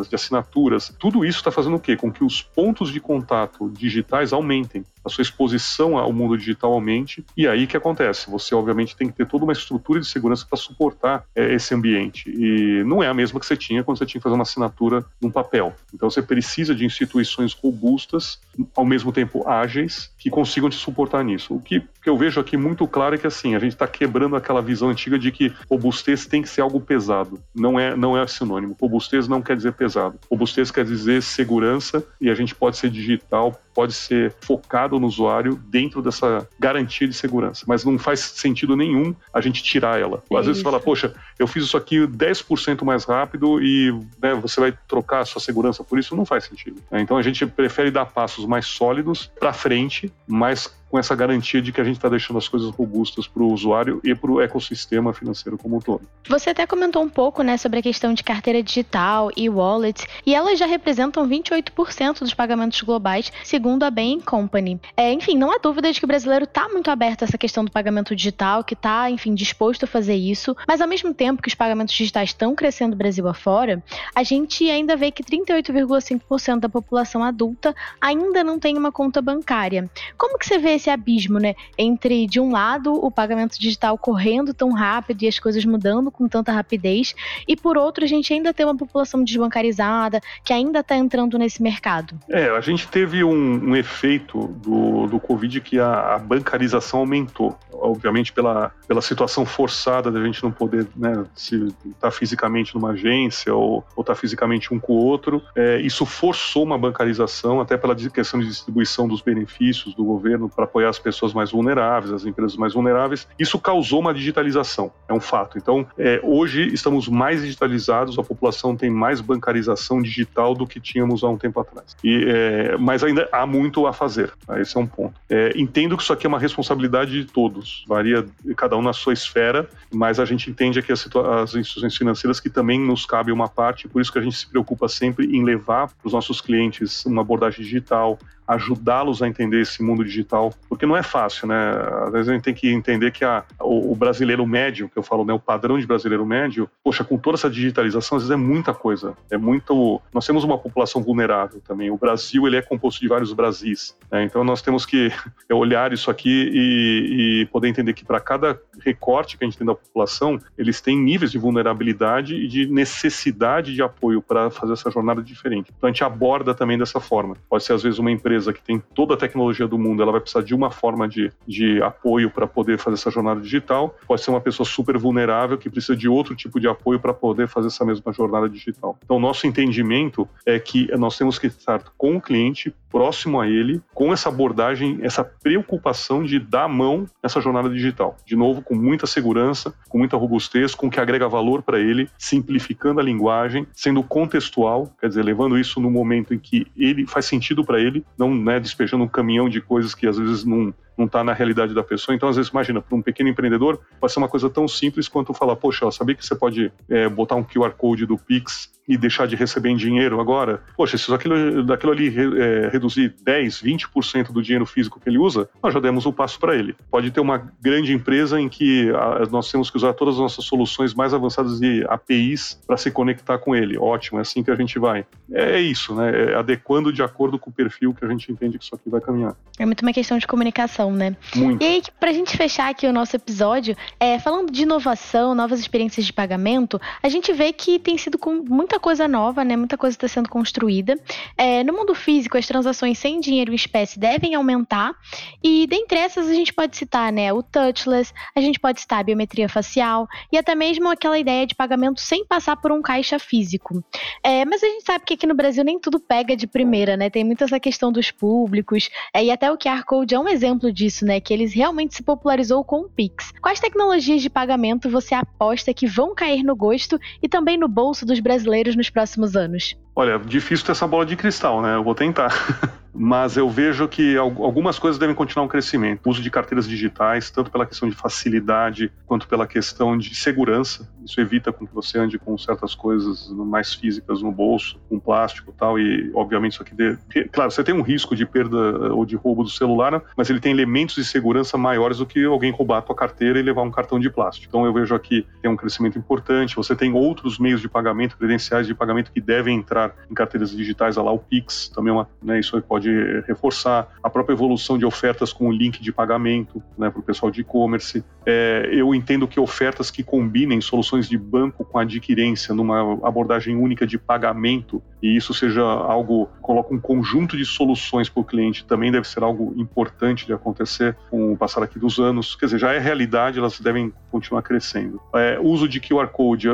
de 0.05 0.15
assinaturas. 0.15 0.95
Tudo 0.99 1.25
isso 1.25 1.39
está 1.39 1.51
fazendo 1.51 1.77
o 1.77 1.81
quê? 1.81 1.97
Com 1.97 2.13
que 2.13 2.23
os 2.23 2.43
pontos 2.43 2.93
de 2.93 3.01
contato 3.01 3.71
digitais 3.71 4.33
aumentem 4.33 4.85
a 5.07 5.09
sua 5.09 5.23
exposição 5.23 5.97
ao 5.97 6.13
mundo 6.13 6.37
digital 6.37 6.73
aumente. 6.73 7.25
E 7.37 7.47
aí 7.47 7.67
que 7.67 7.77
acontece? 7.77 8.29
Você, 8.29 8.55
obviamente, 8.55 8.97
tem 8.97 9.07
que 9.07 9.15
ter 9.15 9.27
toda 9.27 9.45
uma 9.45 9.53
estrutura 9.53 10.01
de 10.01 10.07
segurança 10.07 10.45
para 10.49 10.59
suportar 10.59 11.25
é, 11.35 11.55
esse 11.55 11.73
ambiente. 11.75 12.29
E 12.29 12.83
não 12.85 13.03
é 13.03 13.07
a 13.07 13.15
mesma 13.15 13.39
que 13.39 13.47
você 13.47 13.57
tinha 13.57 13.85
quando 13.85 13.99
você 13.99 14.07
tinha 14.07 14.21
que 14.21 14.25
fazer 14.25 14.35
uma 14.35 14.43
assinatura 14.43 15.05
num 15.23 15.31
papel. 15.31 15.75
Então, 15.95 16.11
você 16.11 16.21
precisa 16.21 16.75
de 16.75 16.85
instituições 16.85 17.53
robustas, 17.53 18.41
ao 18.75 18.85
mesmo 18.85 19.13
tempo 19.13 19.49
ágeis, 19.49 20.11
que 20.19 20.29
consigam 20.29 20.69
te 20.69 20.77
suportar 20.77 21.25
nisso. 21.25 21.55
O 21.55 21.61
que, 21.61 21.81
que 22.03 22.09
eu 22.09 22.17
vejo 22.17 22.41
aqui 22.41 22.57
muito 22.57 22.87
claro 22.89 23.15
é 23.15 23.19
que, 23.19 23.27
assim, 23.27 23.55
a 23.55 23.59
gente 23.61 23.73
está 23.73 23.87
quebrando 23.87 24.35
aquela 24.35 24.61
visão 24.61 24.89
antiga 24.89 25.19
de 25.19 25.31
que 25.31 25.53
robustez 25.71 26.27
tem 26.27 26.43
que 26.43 26.49
ser 26.49 26.63
algo 26.63 26.81
pesado. 26.81 27.41
Não 27.55 27.79
é, 27.79 27.95
não 27.95 28.19
é 28.19 28.27
sinônimo. 28.27 28.77
Robustez 28.81 29.29
não 29.29 29.41
quer 29.41 29.57
dizer 29.57 29.73
pesado. 29.73 30.19
Robustez 30.29 30.71
quer 30.71 30.85
dizer 30.85 31.23
segurança 31.23 32.05
e 32.21 32.29
a 32.29 32.35
gente 32.35 32.55
pode 32.55 32.77
ser 32.77 32.91
digital, 32.91 33.61
pode 33.77 33.93
ser 33.93 34.35
focado 34.41 34.99
no 34.99 35.07
usuário 35.07 35.61
dentro 35.69 36.01
dessa 36.01 36.49
garantia 36.59 37.07
de 37.07 37.13
segurança. 37.13 37.67
Mas 37.69 37.85
não 37.85 37.99
faz 37.99 38.21
sentido 38.21 38.75
nenhum 38.75 39.15
a 39.31 39.41
gente 39.43 39.63
tirar 39.63 40.01
ela. 40.01 40.23
Às 40.33 40.39
é 40.39 40.43
vezes 40.47 40.57
você 40.59 40.65
fala, 40.65 40.81
poxa, 40.81 41.15
eu 41.39 41.47
fiz 41.47 41.65
isso 41.65 41.77
aqui 41.77 41.99
10% 41.99 42.83
mais 42.85 43.05
rápido 43.05 43.63
e 43.63 43.93
né, 44.21 44.35
você 44.35 44.59
vai 44.59 44.73
trocar 44.89 45.21
a 45.21 45.25
sua 45.27 45.43
segurança 45.43 45.85
por 45.85 45.99
isso. 45.99 46.17
Não 46.17 46.25
faz 46.25 46.45
sentido. 46.45 46.83
Então 46.91 47.19
a 47.19 47.23
gente 47.23 47.47
prefere 47.47 47.91
dar 47.91 48.07
passos 48.07 48.47
mais 48.47 48.67
sólidos 48.67 49.31
para 49.39 49.53
frente, 49.53 50.11
mais 50.27 50.75
com 50.91 50.99
essa 50.99 51.15
garantia 51.15 51.61
de 51.61 51.73
que 51.73 51.81
a 51.81 51.85
gente 51.85 51.97
está 51.97 52.09
deixando 52.09 52.39
as 52.39 52.49
coisas 52.49 52.71
robustas 52.71 53.27
para 53.27 53.43
o 53.43 53.53
usuário 53.53 54.01
e 54.05 54.15
para 54.15 54.31
o 54.31 54.41
ecossistema 54.41 55.13
financeiro 55.13 55.59
como 55.59 55.77
um 55.77 55.81
todo. 55.81 56.03
Você 56.29 56.51
até 56.51 56.67
comentou 56.67 57.03
um 57.03 57.09
pouco 57.09 57.43
né, 57.43 57.57
sobre 57.57 57.81
a 57.81 57.83
questão 57.83 58.15
de 58.15 58.23
carteira 58.23 58.63
digital 58.63 59.31
e 59.37 59.49
wallets, 59.49 60.07
e 60.25 60.35
elas 60.35 60.59
já 60.59 60.67
representam 60.67 61.29
28% 61.29 62.21
dos 62.21 62.35
pagamentos 62.35 62.81
globais, 62.81 63.33
segundo 63.45 63.83
a 63.83 63.91
Bain 63.91 64.21
Company. 64.21 64.81
É, 64.97 65.13
enfim, 65.13 65.37
não 65.37 65.51
há 65.51 65.59
dúvida 65.59 65.93
de 65.93 65.99
que 65.99 66.05
o 66.05 66.09
brasileiro 66.09 66.45
está 66.45 66.69
muito 66.69 66.91
aberto 66.91 67.23
a 67.23 67.25
essa 67.25 67.39
questão 67.39 67.65
do 67.65 67.71
pagamento 67.71 68.15
digital, 68.15 68.63
que 68.63 68.75
está, 68.75 69.11
enfim, 69.11 69.35
disposto 69.35 69.85
a 69.85 69.87
fazer 69.87 70.15
isso, 70.15 70.57
mas 70.67 70.81
ao 70.81 70.89
mesmo 70.89 71.13
tempo 71.13 71.43
que 71.43 71.49
os 71.49 71.55
pagamentos 71.55 71.95
digitais 71.95 72.31
estão 72.31 72.55
crescendo 72.55 72.97
Brasil 72.97 73.27
afora, 73.29 73.83
a 74.15 74.23
gente 74.23 74.69
ainda 74.71 74.97
vê 74.97 75.11
que 75.11 75.23
38,5% 75.23 76.61
da 76.61 76.69
população 76.69 77.23
adulta 77.23 77.75
ainda 78.01 78.43
não 78.45 78.59
tem 78.59 78.77
uma 78.77 78.93
conta 78.93 79.21
bancária. 79.21 79.91
Como 80.17 80.39
que 80.39 80.47
você 80.47 80.59
vê 80.59 80.75
esse 80.75 80.86
abismo, 80.91 81.39
né? 81.39 81.55
Entre, 81.79 82.27
de 82.27 82.41
um 82.41 82.51
lado, 82.51 82.93
o 82.95 83.11
pagamento 83.11 83.59
digital 83.59 83.97
correndo 83.99 84.55
tão 84.55 84.73
rápido 84.73 85.23
e 85.23 85.29
as 85.29 85.39
coisas 85.39 85.65
mudando 85.65 86.11
com 86.11 86.29
tanta 86.29 86.53
rapidez, 86.53 87.15
e 87.47 87.57
por 87.57 87.77
outro, 87.77 88.05
a 88.05 88.07
gente 88.07 88.33
ainda 88.33 88.53
tem 88.53 88.65
uma 88.67 88.77
população 88.77 89.23
desbancarizada 89.23 90.21
que 90.45 90.53
ainda 90.53 90.81
está 90.81 90.97
entrando 90.97 91.39
nesse 91.39 91.63
mercado. 91.63 92.19
É, 92.29 92.49
a 92.49 92.61
gente 92.61 92.89
teve 92.89 93.25
um, 93.25 93.71
um 93.71 93.77
efeito 93.77 94.49
do, 94.63 95.07
do 95.07 95.21
Covid 95.21 95.61
que 95.61 95.79
a, 95.79 96.15
a, 96.15 96.19
bancarização 96.19 97.01
aumentou. 97.01 97.59
Obviamente, 97.73 98.33
pela, 98.33 98.73
pela 98.89 99.03
situação 99.03 99.45
forçada 99.45 100.11
da 100.11 100.23
gente 100.25 100.43
não 100.43 100.51
poder 100.51 100.87
né, 100.97 101.25
se 101.35 101.57
estar 101.67 101.77
tá 102.01 102.11
fisicamente 102.11 102.75
numa 102.75 102.91
agência 102.91 103.55
ou 103.55 103.85
estar 103.91 104.05
tá 104.05 104.15
fisicamente 104.15 104.73
um 104.73 104.79
com 104.79 104.95
o 104.95 105.05
outro, 105.05 105.43
é, 105.55 105.81
isso 105.81 106.07
forçou 106.07 106.63
uma 106.63 106.79
bancarização, 106.79 107.61
até 107.61 107.77
pela 107.77 107.95
questão 107.95 108.41
de 108.41 108.47
distribuição 108.47 109.07
dos 109.07 109.21
benefícios 109.21 109.95
do 109.95 110.05
governo 110.05 110.49
para 110.49 110.66
apoiar 110.67 110.91
as 110.91 110.99
pessoas 110.99 111.33
mais 111.33 111.51
vulneráveis, 111.51 112.13
as 112.13 112.25
empresas 112.25 112.57
mais 112.57 112.75
vulneráveis. 112.75 113.27
Isso 113.39 113.59
causou 113.59 114.01
uma 114.01 114.13
digitalização, 114.13 114.93
é 115.09 115.13
um 115.13 115.21
fato. 115.21 115.59
Então, 115.59 115.87
é, 115.99 116.21
hoje 116.23 116.67
estamos 116.73 117.09
mais 117.09 117.43
digitalizados, 117.43 118.19
a 118.19 118.23
população 118.23 118.77
tem 118.77 118.91
mais 118.91 119.21
bancarização 119.21 120.03
digital 120.03 120.55
do 120.55 120.67
que 120.67 120.81
tínhamos 120.81 121.25
há 121.25 121.29
um 121.29 121.37
tempo 121.37 121.61
atrás. 121.61 121.97
E, 122.05 122.25
é, 122.29 122.77
mas 122.77 123.03
ainda 123.03 123.29
há 123.33 123.47
muito 123.47 123.87
a 123.87 123.93
fazer, 123.93 124.33
tá? 124.47 124.61
esse 124.61 124.77
é 124.77 124.81
um 124.81 124.87
ponto. 124.87 125.15
É, 125.29 125.53
entendo 125.57 125.97
que 125.97 126.03
isso 126.03 126.13
aqui 126.13 126.27
é 126.27 126.29
uma 126.29 126.39
responsabilidade 126.39 127.13
de 127.13 127.25
todos, 127.25 127.85
varia 127.89 128.27
cada 128.57 128.77
um 128.77 128.83
na 128.83 128.93
sua 128.93 129.13
esfera, 129.13 129.69
mas 129.93 130.21
a 130.21 130.25
gente 130.25 130.51
entende 130.51 130.79
aqui 130.79 130.93
as, 130.93 131.09
as 131.43 131.55
instituições 131.55 131.97
financeiras 131.97 132.41
que 132.41 132.51
também 132.51 132.79
nos 132.79 133.07
cabe 133.07 133.33
uma 133.33 133.49
parte, 133.49 133.89
por 133.89 134.01
isso 134.01 134.13
que 134.13 134.19
a 134.19 134.23
gente 134.23 134.37
se 134.37 134.47
preocupa 134.47 134.89
sempre 134.89 135.27
em 135.27 135.45
levar 135.45 135.89
para 135.89 136.07
os 136.07 136.13
nossos 136.13 136.41
clientes 136.41 137.05
uma 137.07 137.23
abordagem 137.23 137.65
digital, 137.65 138.19
ajudá-los 138.47 139.23
a 139.23 139.29
entender 139.29 139.61
esse 139.61 139.83
mundo 139.83 140.05
digital, 140.05 140.53
porque 140.69 140.87
não 140.87 140.97
é 140.97 141.03
fácil, 141.03 141.49
né? 141.49 141.73
Às 142.07 142.13
vezes 142.13 142.29
a 142.29 142.33
gente 142.33 142.43
tem 142.43 142.55
que 142.55 142.69
entender 142.69 143.11
que 143.11 143.25
a, 143.25 143.45
o, 143.61 143.93
o, 143.93 143.97
brasileiro 143.97 144.47
médio, 144.47 144.89
que 144.89 144.99
eu 144.99 145.03
falo, 145.03 145.25
né, 145.25 145.33
o 145.33 145.39
padrão 145.39 145.79
de 145.79 145.87
brasileiro 145.87 146.25
médio, 146.25 146.69
poxa, 146.83 147.05
com 147.05 147.19
toda 147.19 147.37
essa 147.37 147.51
digitalização, 147.51 148.17
às 148.17 148.23
vezes 148.23 148.33
é 148.33 148.37
muita 148.37 148.73
coisa, 148.73 149.17
é 149.31 149.37
muito... 149.37 150.01
Nós 150.13 150.27
temos 150.27 150.45
uma 150.45 150.59
população 150.59 151.03
vulnerável 151.03 151.61
também, 151.67 151.91
o 151.91 151.97
Brasil, 151.97 152.47
ele 152.47 152.57
é 152.57 152.63
composto 152.63 153.01
de 153.01 153.09
vários 153.09 153.33
Brasis, 153.33 153.97
né? 154.11 154.25
então 154.25 154.45
nós 154.45 154.63
temos 154.63 154.87
que 154.87 155.11
olhar 155.51 155.93
isso 155.93 156.11
aqui 156.11 156.51
e, 156.53 157.43
e 157.43 157.47
poder 157.47 157.69
entender 157.69 157.93
que 157.93 158.05
para 158.05 158.21
cada 158.21 158.59
recorte 158.81 159.37
que 159.37 159.45
a 159.45 159.47
gente 159.47 159.59
tem 159.59 159.67
da 159.67 159.75
população, 159.75 160.39
eles 160.57 160.81
têm 160.81 160.99
níveis 160.99 161.33
de 161.33 161.39
vulnerabilidade 161.39 162.35
e 162.35 162.47
de 162.47 162.67
necessidade 162.67 163.75
de 163.75 163.83
apoio 163.83 164.23
para 164.23 164.51
fazer 164.51 164.73
essa 164.73 164.91
jornada 164.91 165.23
diferente. 165.23 165.73
Então 165.77 165.89
a 165.89 165.93
gente 165.93 166.05
aborda 166.05 166.55
também 166.55 166.79
dessa 166.79 167.01
forma. 167.01 167.37
Pode 167.49 167.65
ser 167.65 167.73
às 167.73 167.83
vezes 167.83 167.99
uma 167.99 168.11
empresa 168.11 168.36
empresa 168.37 168.53
que 168.53 168.63
tem 168.63 168.83
toda 168.95 169.15
a 169.15 169.17
tecnologia 169.17 169.67
do 169.67 169.79
mundo, 169.79 170.03
ela 170.03 170.13
vai 170.13 170.21
precisar 170.21 170.43
de 170.43 170.55
uma 170.55 170.71
forma 170.71 171.09
de, 171.09 171.33
de 171.47 171.83
apoio 171.83 172.31
para 172.31 172.47
poder 172.47 172.79
fazer 172.79 172.95
essa 172.95 173.11
jornada 173.11 173.41
digital. 173.41 173.97
Pode 174.07 174.21
ser 174.21 174.31
uma 174.31 174.41
pessoa 174.41 174.67
super 174.67 174.99
vulnerável 174.99 175.57
que 175.57 175.71
precisa 175.71 175.97
de 175.97 176.09
outro 176.09 176.35
tipo 176.37 176.61
de 176.61 176.69
apoio 176.69 177.01
para 177.01 177.15
poder 177.15 177.49
fazer 177.49 177.69
essa 177.69 177.85
mesma 177.85 178.13
jornada 178.13 178.49
digital. 178.49 178.97
Então, 179.03 179.19
nosso 179.19 179.47
entendimento 179.47 180.29
é 180.45 180.59
que 180.59 180.87
nós 180.97 181.17
temos 181.17 181.39
que 181.39 181.47
estar 181.47 181.83
com 181.97 182.17
o 182.17 182.21
cliente, 182.21 182.75
próximo 182.91 183.41
a 183.41 183.47
ele, 183.47 183.83
com 183.93 184.13
essa 184.13 184.31
abordagem, 184.31 184.99
essa 185.03 185.23
preocupação 185.23 186.25
de 186.25 186.39
dar 186.39 186.67
mão 186.67 187.07
nessa 187.23 187.43
jornada 187.43 187.69
digital. 187.69 188.17
De 188.25 188.35
novo, 188.35 188.63
com 188.63 188.75
muita 188.75 189.07
segurança, 189.07 189.75
com 189.89 189.99
muita 189.99 190.17
robustez, 190.17 190.75
com 190.75 190.89
que 190.89 190.99
agrega 190.99 191.29
valor 191.29 191.63
para 191.63 191.79
ele, 191.79 192.09
simplificando 192.17 192.99
a 192.99 193.03
linguagem, 193.03 193.67
sendo 193.75 194.03
contextual, 194.03 194.91
quer 194.99 195.09
dizer, 195.09 195.23
levando 195.23 195.59
isso 195.59 195.79
no 195.79 195.91
momento 195.91 196.33
em 196.33 196.39
que 196.39 196.67
ele 196.75 197.07
faz 197.07 197.27
sentido 197.27 197.65
para 197.65 197.79
ele, 197.79 198.03
não 198.17 198.26
né, 198.35 198.61
despejando 198.61 199.05
um 199.05 199.09
caminhão 199.09 199.49
de 199.49 199.61
coisas 199.61 199.95
que 199.95 200.07
às 200.07 200.19
vezes 200.19 200.45
não, 200.45 200.73
não 200.97 201.07
está 201.07 201.23
na 201.23 201.33
realidade 201.33 201.75
da 201.75 201.83
pessoa. 201.83 202.15
Então, 202.15 202.29
às 202.29 202.37
vezes, 202.37 202.51
imagina, 202.51 202.81
para 202.81 202.97
um 202.97 203.03
pequeno 203.03 203.29
empreendedor, 203.29 203.81
pode 204.01 204.13
ser 204.13 204.19
uma 204.19 204.29
coisa 204.29 204.49
tão 204.49 204.67
simples 204.67 205.09
quanto 205.09 205.35
falar, 205.35 205.57
poxa, 205.57 205.91
sabia 205.91 206.15
que 206.15 206.25
você 206.25 206.35
pode 206.35 206.73
é, 206.89 207.09
botar 207.09 207.37
um 207.37 207.45
QR 207.45 207.71
Code 207.73 208.07
do 208.07 208.17
Pix 208.17 208.75
e 208.89 208.97
deixar 208.97 209.27
de 209.27 209.35
receber 209.35 209.71
em 209.71 209.77
dinheiro 209.77 210.21
agora, 210.21 210.63
poxa, 210.77 210.97
se 210.97 211.13
aquilo, 211.13 211.65
daquilo 211.65 211.93
ali 211.93 212.09
é, 212.09 212.69
reduzir 212.69 213.15
10, 213.25 213.63
20% 213.63 214.33
do 214.33 214.43
dinheiro 214.43 214.65
físico 214.65 215.01
que 215.01 215.09
ele 215.09 215.19
usa, 215.19 215.49
nós 215.63 215.75
já 215.75 215.81
demos 215.81 216.07
um 216.07 216.13
passo 216.13 216.39
para 216.39 216.55
ele. 216.55 216.77
Pode 216.91 217.11
ter 217.11 217.21
uma 217.21 217.51
grande 217.61 217.93
empresa 217.93 218.41
em 218.41 218.49
que 218.49 218.91
a, 218.91 219.27
nós 219.31 219.51
temos 219.51 219.71
que 219.71 219.77
usar 219.77 219.93
todas 219.95 220.15
as 220.15 220.21
nossas 220.21 220.45
soluções 220.45 220.95
mais 220.95 221.13
avançadas 221.13 221.59
de 221.59 221.85
APIs 221.89 222.61
para 222.67 222.77
se 222.77 222.91
conectar 222.91 223.39
com 223.39 223.55
ele. 223.55 223.77
Ótimo, 223.77 224.19
é 224.19 224.23
assim 224.23 224.43
que 224.43 224.51
a 224.51 224.55
gente 224.55 224.79
vai. 224.79 225.05
É, 225.33 225.57
é 225.57 225.61
isso, 225.61 225.95
né? 225.95 226.33
É 226.33 226.37
adequando 226.37 226.93
de 226.93 227.03
acordo 227.03 227.39
com 227.39 227.51
o 227.51 227.53
perfil 227.53 227.93
que 227.93 228.05
a 228.05 228.09
gente 228.09 228.31
entende 228.31 228.59
que 228.59 228.65
isso 228.65 228.75
aqui 228.75 228.89
vai 228.89 229.01
caminhar. 229.01 229.35
É 229.59 229.67
muito 229.67 229.83
uma 229.83 229.93
questão 229.93 230.19
de 230.19 230.27
comunicação, 230.27 230.86
né? 230.93 231.17
Muito. 231.35 231.63
E 231.63 231.67
aí, 231.67 231.83
para 231.99 232.11
a 232.11 232.15
gente 232.15 232.37
fechar 232.37 232.71
aqui 232.71 232.87
o 232.87 232.93
nosso 232.93 233.17
episódio, 233.17 233.77
é, 233.99 234.19
falando 234.19 234.53
de 234.53 234.63
inovação, 234.63 235.35
novas 235.35 235.59
experiências 235.59 236.07
de 236.07 236.13
pagamento, 236.13 236.81
a 237.03 237.09
gente 237.09 237.33
vê 237.33 237.53
que 237.53 237.79
tem 237.79 237.99
sido 237.99 238.17
com 238.17 238.45
muita 238.49 238.77
muita 238.77 238.81
coisa 238.81 239.09
nova, 239.09 239.45
né? 239.45 239.57
Muita 239.57 239.79
coisa 239.79 239.97
está 239.97 240.09
sendo 240.09 240.29
construída. 240.29 240.95
É, 241.37 241.65
no 241.65 241.73
mundo 241.73 241.95
físico, 241.95 242.37
as 242.37 242.47
transações 242.47 242.99
sem 242.99 243.21
dinheiro 243.21 243.53
em 243.53 243.55
espécie 243.55 243.99
devem 243.99 244.35
aumentar. 244.35 244.95
E 245.43 245.67
dentre 245.67 245.99
essas 245.99 246.29
a 246.29 246.35
gente 246.35 246.53
pode 246.53 246.77
citar, 246.77 247.13
né, 247.13 247.33
o 247.33 247.43
touchless, 247.43 248.13
a 248.35 248.41
gente 248.41 248.61
pode 248.61 248.81
citar 248.81 249.01
a 249.01 249.03
biometria 249.03 249.49
facial 249.49 250.07
e 250.33 250.37
até 250.37 250.55
mesmo 250.55 250.89
aquela 250.89 251.19
ideia 251.19 251.47
de 251.47 251.55
pagamento 251.55 252.01
sem 252.01 252.25
passar 252.27 252.57
por 252.57 252.71
um 252.71 252.83
caixa 252.83 253.19
físico. 253.19 253.83
É, 254.23 254.45
mas 254.45 254.63
a 254.63 254.67
gente 254.67 254.85
sabe 254.85 255.05
que 255.05 255.15
aqui 255.15 255.27
no 255.27 255.35
Brasil 255.35 255.65
nem 255.65 255.79
tudo 255.79 255.99
pega 255.99 256.37
de 256.37 256.47
primeira, 256.47 256.97
né? 256.97 257.09
Tem 257.09 257.25
muito 257.25 257.45
essa 257.45 257.59
questão 257.59 257.91
dos 257.91 258.11
públicos. 258.11 258.91
É, 259.15 259.25
e 259.25 259.31
até 259.31 259.51
o 259.51 259.57
QR 259.57 259.85
Code 259.85 260.15
é 260.15 260.19
um 260.19 260.29
exemplo 260.29 260.73
disso, 260.77 261.05
né? 261.05 261.19
Que 261.19 261.35
eles 261.35 261.53
realmente 261.53 261.97
se 261.97 262.03
popularizou 262.03 262.63
com 262.63 262.83
o 262.83 262.89
Pix. 262.89 263.33
Quais 263.43 263.59
tecnologias 263.59 264.23
de 264.23 264.31
pagamento 264.31 264.89
você 264.89 265.15
aposta 265.15 265.75
que 265.75 265.87
vão 265.87 266.15
cair 266.15 266.45
no 266.45 266.55
gosto 266.55 267.01
e 267.23 267.29
também 267.29 267.59
no 267.59 267.67
bolso 267.67 268.07
dos 268.07 268.21
brasileiros? 268.21 268.77
nos 268.77 268.91
próximos 268.91 269.35
anos? 269.35 269.75
Olha, 269.99 270.19
difícil 270.19 270.67
ter 270.67 270.73
essa 270.73 270.87
bola 270.87 271.07
de 271.07 271.17
cristal, 271.17 271.63
né? 271.63 271.75
Eu 271.75 271.83
vou 271.83 271.95
tentar. 271.95 272.29
Mas 272.99 273.37
eu 273.37 273.49
vejo 273.49 273.87
que 273.89 274.17
algumas 274.17 274.79
coisas 274.79 274.99
devem 274.99 275.15
continuar 275.15 275.45
um 275.45 275.49
crescimento. 275.49 276.07
O 276.07 276.11
uso 276.11 276.23
de 276.23 276.31
carteiras 276.31 276.67
digitais, 276.67 277.31
tanto 277.31 277.51
pela 277.51 277.67
questão 277.67 277.89
de 277.89 277.95
facilidade 277.95 278.91
quanto 279.07 279.29
pela 279.29 279.47
questão 279.47 279.99
de 279.99 280.15
segurança. 280.15 280.91
Isso 281.05 281.21
evita 281.21 281.53
com 281.53 281.67
que 281.67 281.75
você 281.75 281.99
ande 281.99 282.19
com 282.19 282.37
certas 282.39 282.75
coisas 282.75 283.29
mais 283.31 283.75
físicas 283.75 284.23
no 284.23 284.33
bolso, 284.33 284.81
com 284.89 284.99
plástico 284.99 285.53
e 285.55 285.59
tal. 285.59 285.79
E, 285.79 286.11
obviamente, 286.15 286.53
isso 286.53 286.63
aqui. 286.63 286.75
De... 286.75 286.97
Claro, 287.31 287.51
você 287.51 287.63
tem 287.63 287.75
um 287.75 287.83
risco 287.83 288.17
de 288.17 288.25
perda 288.25 288.57
ou 288.95 289.05
de 289.05 289.15
roubo 289.15 289.45
do 289.45 289.51
celular, 289.51 290.03
mas 290.17 290.31
ele 290.31 290.41
tem 290.41 290.53
elementos 290.53 290.95
de 290.95 291.05
segurança 291.05 291.59
maiores 291.59 291.99
do 291.99 292.07
que 292.07 292.25
alguém 292.25 292.51
roubar 292.51 292.79
a 292.79 292.83
tua 292.83 292.97
carteira 292.97 293.39
e 293.39 293.43
levar 293.43 293.63
um 293.63 293.71
cartão 293.71 294.01
de 294.01 294.09
plástico. 294.09 294.47
Então, 294.49 294.65
eu 294.65 294.73
vejo 294.73 294.95
aqui 294.95 295.27
tem 295.43 295.51
um 295.51 295.57
crescimento 295.57 295.99
importante. 295.99 296.57
Você 296.57 296.75
tem 296.75 296.95
outros 296.95 297.39
meios 297.39 297.61
de 297.61 297.69
pagamento, 297.69 298.17
credenciais 298.17 298.67
de 298.67 298.75
pagamento 298.75 299.13
que 299.13 299.21
devem 299.21 299.59
entrar 299.59 299.86
em 300.11 300.15
carteiras 300.15 300.51
digitais, 300.51 300.97
lá 300.97 301.13
o 301.13 301.19
Pix, 301.19 301.69
também 301.69 301.91
é 301.91 301.95
uma, 301.95 302.09
né, 302.23 302.39
isso 302.39 302.61
pode 302.63 302.91
reforçar 303.27 303.89
a 304.03 304.11
própria 304.11 304.35
evolução 304.35 304.79
de 304.79 304.85
ofertas 304.85 305.33
com 305.33 305.49
o 305.49 305.53
link 305.53 305.83
de 305.83 305.93
pagamento 305.93 306.63
né, 306.77 306.91
para 306.91 307.01
o 307.01 307.03
pessoal 307.03 307.31
de 307.31 307.41
e-commerce. 307.41 308.05
É, 308.25 308.69
eu 308.73 308.95
entendo 308.95 309.27
que 309.29 309.39
ofertas 309.39 309.91
que 309.91 310.03
combinem 310.03 310.61
soluções 310.61 311.09
de 311.09 311.17
banco 311.17 311.65
com 311.65 311.79
adquirência 311.79 312.55
numa 312.55 313.07
abordagem 313.07 313.57
única 313.57 313.87
de 313.87 313.99
pagamento 313.99 314.83
e 315.03 315.17
isso 315.17 315.33
seja 315.35 315.63
algo, 315.63 316.29
coloca 316.41 316.75
um 316.75 316.81
conjunto 316.81 317.37
de 317.37 317.45
soluções 317.45 318.09
para 318.09 318.21
o 318.21 318.25
cliente, 318.25 318.65
também 318.65 318.91
deve 318.91 319.07
ser 319.07 319.23
algo 319.23 319.55
importante 319.57 320.27
de 320.27 320.33
acontecer 320.33 320.97
com 321.11 321.33
o 321.33 321.37
passar 321.37 321.63
aqui 321.63 321.79
dos 321.79 321.99
anos. 321.99 322.35
Quer 322.35 322.47
dizer, 322.47 322.59
já 322.59 322.73
é 322.73 322.79
realidade, 322.79 323.39
elas 323.39 323.61
devem 323.61 323.93
continuar 324.11 324.43
crescendo. 324.43 325.01
É, 325.15 325.39
uso 325.41 325.69
de 325.69 325.81
QR 325.81 326.09
Code, 326.09 326.49